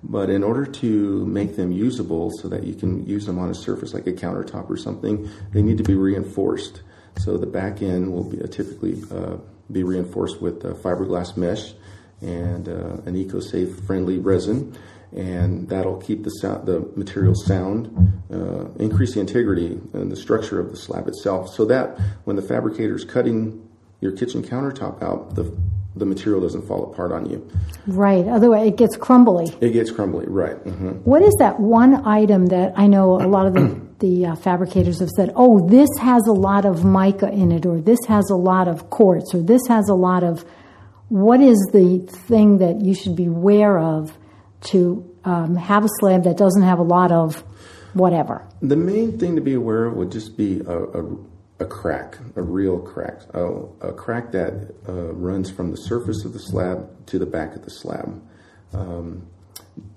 But 0.03 0.29
in 0.29 0.45
order 0.45 0.67
to 0.67 1.27
make 1.27 1.57
them 1.57 1.73
usable 1.73 2.31
so 2.31 2.49
that 2.49 2.65
you 2.65 2.75
can 2.75 3.07
use 3.07 3.25
them 3.25 3.39
on 3.39 3.51
a 3.51 3.55
surface 3.55 3.95
like 3.95 4.07
a 4.07 4.13
countertop 4.13 4.69
or 4.69 4.77
something, 4.77 5.29
they 5.53 5.63
need 5.63 5.79
to 5.79 5.85
be 5.85 5.95
reinforced. 5.95 6.83
So 7.19 7.39
the 7.39 7.47
back 7.47 7.81
end 7.81 8.13
will 8.13 8.25
be 8.25 8.41
uh, 8.43 8.47
typically 8.47 9.03
uh, 9.11 9.39
be 9.73 9.83
reinforced 9.83 10.43
with 10.43 10.63
fiberglass 10.63 11.37
mesh 11.37 11.73
and 12.21 12.69
uh, 12.69 12.97
an 13.07 13.17
eco-safe 13.17 13.81
friendly 13.87 14.19
resin 14.19 14.77
and 15.15 15.69
that'll 15.69 16.01
keep 16.01 16.25
the 16.25 16.31
sound, 16.31 16.67
the 16.67 16.81
material 16.97 17.35
sound, 17.35 18.23
uh, 18.33 18.65
increase 18.83 19.15
the 19.15 19.21
integrity 19.21 19.79
and 19.93 20.11
the 20.11 20.17
structure 20.17 20.59
of 20.59 20.73
the 20.73 20.77
slab 20.77 21.07
itself, 21.07 21.55
so 21.55 21.65
that 21.65 21.99
when 22.25 22.35
the 22.37 22.43
fabricator 22.43 22.97
is 22.97 23.05
cutting 23.05 23.69
your 24.01 24.13
kitchen 24.13 24.43
countertop 24.43 25.03
out, 25.03 25.35
the 25.35 25.57
the 25.97 26.05
material 26.05 26.41
doesn't 26.41 26.67
fall 26.67 26.91
apart 26.91 27.13
on 27.13 27.31
you. 27.31 27.49
Right. 27.87 28.27
Otherwise, 28.27 28.67
it 28.67 28.77
gets 28.77 28.97
crumbly. 28.97 29.57
It 29.61 29.71
gets 29.71 29.93
crumbly. 29.93 30.27
Right. 30.27 30.57
Mm-hmm. 30.57 30.89
What 31.05 31.23
is 31.23 31.33
that 31.39 31.61
one 31.61 32.05
item 32.05 32.47
that 32.47 32.73
I 32.77 32.89
know 32.89 33.23
a 33.23 33.29
lot 33.29 33.47
of 33.47 33.55
the 33.55 33.81
the 34.01 34.27
uh, 34.27 34.35
fabricators 34.35 34.99
have 34.99 35.11
said, 35.11 35.33
"Oh, 35.37 35.69
this 35.69 35.89
has 36.01 36.27
a 36.27 36.33
lot 36.33 36.65
of 36.65 36.85
mica 36.85 37.31
in 37.31 37.53
it, 37.53 37.65
or 37.65 37.81
this 37.81 38.01
has 38.09 38.29
a 38.31 38.37
lot 38.37 38.67
of 38.67 38.91
quartz, 38.91 39.33
or 39.33 39.43
this 39.43 39.63
has 39.69 39.89
a 39.89 39.95
lot 39.95 40.25
of." 40.25 40.45
What 41.09 41.41
is 41.41 41.57
the 41.73 41.99
thing 42.29 42.59
that 42.59 42.81
you 42.81 42.95
should 42.95 43.17
be 43.17 43.27
aware 43.27 43.79
of 43.79 44.17
to 44.63 45.09
um, 45.25 45.57
have 45.57 45.85
a 45.85 45.89
slab 46.01 46.25
that 46.25 46.37
doesn't 46.37 46.63
have 46.63 46.79
a 46.79 46.83
lot 46.83 47.13
of 47.13 47.45
whatever? 47.93 48.47
The 48.63 48.77
main 48.77 49.19
thing 49.19 49.37
to 49.37 49.43
be 49.43 49.55
aware 49.55 49.85
of 49.85 49.95
would 49.95 50.11
just 50.11 50.37
be 50.37 50.61
a, 50.61 50.79
a, 50.79 51.17
a 51.61 51.67
crack, 51.67 52.19
a 52.37 52.43
real 52.43 52.79
crack, 52.79 53.21
a, 53.35 53.45
a 53.89 53.93
crack 53.93 54.33
that 54.33 54.75
uh, 54.89 55.13
runs 55.13 55.51
from 55.51 55.71
the 55.71 55.77
surface 55.77 56.25
of 56.25 56.33
the 56.33 56.39
slab 56.39 57.07
to 57.07 57.19
the 57.19 57.27
back 57.27 57.55
of 57.55 57.65
the 57.65 57.71
slab. 57.71 58.23
Um, 58.73 59.27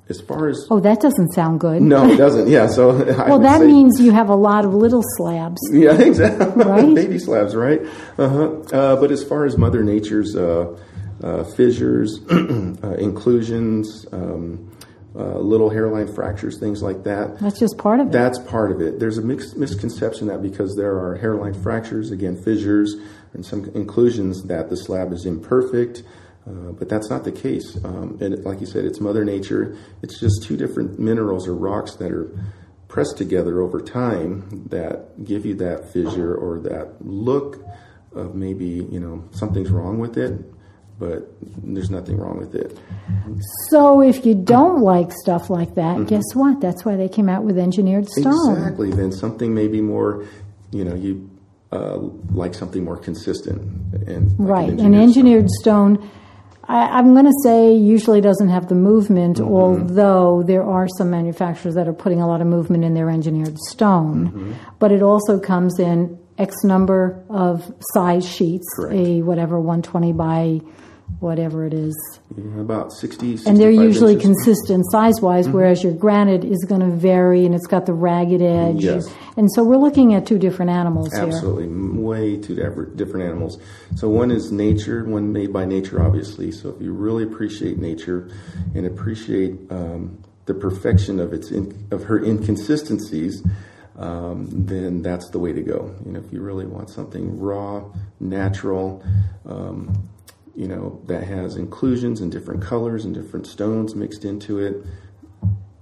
as 0.10 0.22
far 0.22 0.48
as 0.48 0.67
oh, 0.70 0.80
that 0.80 1.02
doesn't 1.02 1.34
sound 1.34 1.60
good. 1.60 1.82
No, 1.82 2.10
it 2.10 2.17
doesn't. 2.17 2.48
Yeah, 2.48 2.67
so 2.67 2.89
well, 3.28 3.39
that 3.39 3.60
say, 3.60 3.67
means 3.67 4.00
you 4.00 4.12
have 4.12 4.30
a 4.30 4.36
lot 4.36 4.65
of 4.65 4.74
little 4.74 5.04
slabs. 5.17 5.60
Yeah, 5.72 5.93
exactly. 6.00 6.63
Right, 6.63 6.96
baby 6.96 7.20
slabs, 7.20 7.56
right? 7.56 7.82
Uh-huh. 8.17 8.62
Uh, 8.72 8.96
but 8.96 9.12
as 9.12 9.24
far 9.24 9.46
as 9.46 9.58
Mother 9.58 9.84
Nature's 9.84 10.36
uh, 10.36 10.78
uh, 11.22 11.43
fissures, 11.43 12.20
uh, 12.32 12.96
inclusions, 12.98 14.06
um, 14.12 14.72
uh, 15.15 15.39
little 15.39 15.70
hairline 15.70 16.13
fractures, 16.13 16.60
things 16.60 16.84
like 16.84 17.04
that. 17.04 17.39
That's 17.39 17.60
just 17.60 17.78
part 17.78 18.00
of 18.00 18.08
it. 18.08 18.12
That's 18.12 18.38
part 18.39 18.72
of 18.72 18.82
it. 18.82 19.00
There's 19.00 19.17
a 19.17 19.24
mixed 19.24 19.58
misconception 19.58 20.28
that 20.28 20.43
because 20.43 20.76
there 20.76 20.96
are 20.96 21.15
hairline 21.15 21.56
fractures, 21.56 22.12
again, 22.12 22.41
fissures, 22.41 22.96
and 23.34 23.43
some 23.46 23.65
inclusions, 23.74 24.43
that 24.43 24.70
the 24.70 24.78
slab 24.78 25.12
is 25.12 25.26
imperfect. 25.26 26.04
Uh, 26.48 26.72
but 26.72 26.88
that's 26.88 27.10
not 27.10 27.24
the 27.26 27.32
case. 27.32 27.78
Um, 27.84 28.18
and 28.22 28.34
it, 28.34 28.46
like 28.46 28.62
you 28.62 28.68
said, 28.68 28.86
it's 28.86 29.02
Mother 29.02 29.26
Nature. 29.26 29.78
It's 30.02 30.20
just 30.20 30.44
two 30.44 30.56
different 30.56 30.98
minerals 30.98 31.48
or 31.48 31.54
rocks 31.54 31.96
that 31.96 32.12
are 32.12 32.32
pressed 32.88 33.18
together 33.18 33.62
over 33.62 33.82
time 33.82 34.66
that 34.70 35.26
give 35.26 35.46
you 35.46 35.56
that 35.56 35.92
fissure 35.92 36.34
or 36.34 36.60
that 36.60 36.96
look 37.02 37.62
of 38.14 38.34
maybe 38.34 38.66
you 38.66 39.00
know 39.00 39.28
something's 39.32 39.70
wrong 39.70 40.00
with 40.00 40.18
it 40.18 40.42
but 41.00 41.28
there's 41.42 41.90
nothing 41.90 42.18
wrong 42.18 42.38
with 42.38 42.56
it. 42.56 42.78
So 43.70 44.02
if 44.02 44.26
you 44.26 44.34
don't 44.34 44.82
like 44.82 45.12
stuff 45.12 45.50
like 45.50 45.76
that, 45.76 45.98
mm-hmm. 45.98 46.06
guess 46.06 46.24
what? 46.34 46.60
That's 46.60 46.84
why 46.84 46.96
they 46.96 47.08
came 47.08 47.30
out 47.30 47.44
with 47.44 47.58
engineered 47.58 48.10
stone. 48.10 48.58
Exactly. 48.58 48.92
Then 48.92 49.12
something 49.12 49.54
maybe 49.54 49.80
more, 49.80 50.26
you 50.72 50.84
know, 50.84 50.96
you 50.96 51.30
uh, 51.72 51.98
like 52.32 52.56
something 52.56 52.84
more 52.84 52.98
consistent 52.98 53.62
and 54.08 54.40
like 54.40 54.50
right. 54.50 54.70
An 54.70 54.96
engineered, 54.96 55.04
engineered 55.04 55.50
stone. 55.52 55.98
stone 55.98 56.12
I, 56.68 57.00
am 57.00 57.14
going 57.14 57.26
to 57.26 57.40
say 57.44 57.74
usually 57.74 58.20
doesn't 58.20 58.50
have 58.50 58.68
the 58.68 58.76
movement, 58.76 59.38
mm-hmm. 59.38 59.54
although 59.54 60.44
there 60.44 60.64
are 60.64 60.88
some 60.98 61.10
manufacturers 61.10 61.76
that 61.76 61.88
are 61.88 61.94
putting 61.94 62.22
a 62.22 62.28
lot 62.28 62.42
of 62.42 62.48
movement 62.48 62.84
in 62.84 62.94
their 62.94 63.10
engineered 63.10 63.58
stone. 63.70 64.28
Mm-hmm. 64.28 64.54
But 64.80 64.92
it 64.92 65.02
also 65.02 65.40
comes 65.40 65.80
in 65.80 66.20
X 66.38 66.64
number 66.64 67.24
of 67.30 67.74
size 67.94 68.28
sheets, 68.28 68.68
Correct. 68.76 68.94
a 68.94 69.22
whatever 69.22 69.60
120 69.60 70.14
by 70.14 70.62
whatever 71.20 71.65
it 71.65 71.74
is. 71.74 71.96
Yeah, 72.36 72.62
about 72.62 72.91
60, 72.93 73.39
And 73.48 73.58
they're 73.58 73.72
usually 73.72 74.13
inches. 74.13 74.28
consistent 74.28 74.86
size 74.91 75.20
wise, 75.20 75.48
mm-hmm. 75.48 75.58
whereas 75.58 75.84
your 75.84 75.93
granite 75.93 76.43
is 76.43 76.63
going 76.65 76.82
to 76.82 76.89
vary 76.89 77.46
and 77.46 77.56
it's 77.56 77.65
got 77.65 77.86
the 77.86 77.93
ragged 77.93 78.41
edge. 78.41 78.84
Yes. 78.84 79.08
And 79.36 79.52
so 79.54 79.63
we're 79.63 79.78
looking 79.78 80.13
at 80.13 80.28
two 80.28 80.38
different 80.38 80.72
animals 80.72 81.13
Absolutely. 81.13 81.63
here. 81.63 82.02
Way 82.02 82.38
two 82.38 82.56
different 82.96 83.26
animals. 83.26 83.60
So 83.96 84.10
one 84.10 84.32
is 84.32 84.52
nature, 84.52 85.04
one 85.06 85.34
made 85.34 85.52
by 85.52 85.65
nature, 85.65 86.04
obviously. 86.04 86.52
So 86.52 86.70
if 86.70 86.82
you 86.82 86.93
really 86.93 87.24
appreciate 87.24 87.80
nature 87.80 88.30
and 88.76 88.86
appreciate 88.86 89.56
um, 89.72 90.24
the 90.46 90.54
perfection 90.54 91.20
of 91.20 91.34
its 91.34 91.52
in, 91.52 91.88
of 91.91 92.04
her 92.04 92.24
inconsistencies, 92.24 93.43
um, 93.98 94.48
then 94.52 95.02
that's 95.02 95.30
the 95.32 95.39
way 95.39 95.54
to 95.54 95.62
go. 95.62 95.96
You 96.06 96.13
know, 96.13 96.20
if 96.20 96.32
you 96.32 96.41
really 96.41 96.65
want 96.65 96.89
something 96.89 97.39
raw, 97.39 97.84
natural, 98.20 99.04
um, 99.46 100.10
you 100.58 100.67
know, 100.67 101.00
that 101.06 101.24
has 101.24 101.56
inclusions 101.56 102.20
and 102.20 102.32
different 102.32 102.63
colors 102.63 103.06
and 103.06 103.13
different 103.13 103.46
stones 103.46 103.93
mixed 103.93 104.26
into 104.26 104.58
it. 104.58 104.84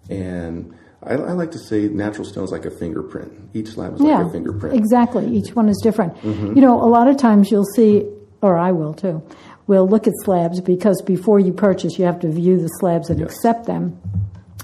And 0.09 0.75
I, 1.01 1.13
I 1.13 1.31
like 1.31 1.51
to 1.51 1.59
say 1.59 1.87
natural 1.87 2.25
stones 2.25 2.51
like 2.51 2.65
a 2.65 2.71
fingerprint. 2.71 3.51
Each 3.53 3.69
slab 3.69 3.95
is 3.95 4.01
yeah, 4.01 4.17
like 4.17 4.27
a 4.27 4.31
fingerprint. 4.31 4.75
Exactly. 4.75 5.33
Each 5.33 5.55
one 5.55 5.69
is 5.69 5.79
different. 5.81 6.15
Mm-hmm. 6.17 6.57
You 6.57 6.61
know, 6.61 6.83
a 6.83 6.89
lot 6.89 7.07
of 7.07 7.15
times 7.15 7.49
you'll 7.49 7.63
see, 7.63 8.03
or 8.41 8.57
I 8.57 8.73
will 8.73 8.93
too, 8.93 9.25
we'll 9.65 9.87
look 9.87 10.07
at 10.07 10.13
slabs 10.23 10.59
because 10.59 11.01
before 11.03 11.39
you 11.39 11.53
purchase, 11.53 11.97
you 11.97 12.03
have 12.03 12.19
to 12.19 12.29
view 12.29 12.59
the 12.59 12.67
slabs 12.67 13.09
and 13.09 13.21
yes. 13.21 13.31
accept 13.31 13.67
them. 13.67 13.97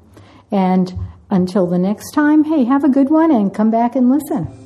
And 0.51 0.93
until 1.29 1.67
the 1.67 1.77
next 1.77 2.13
time, 2.13 2.45
hey, 2.45 2.63
have 2.63 2.83
a 2.83 2.89
good 2.89 3.11
one 3.11 3.29
and 3.29 3.53
come 3.53 3.69
back 3.69 3.95
and 3.95 4.09
listen. 4.09 4.64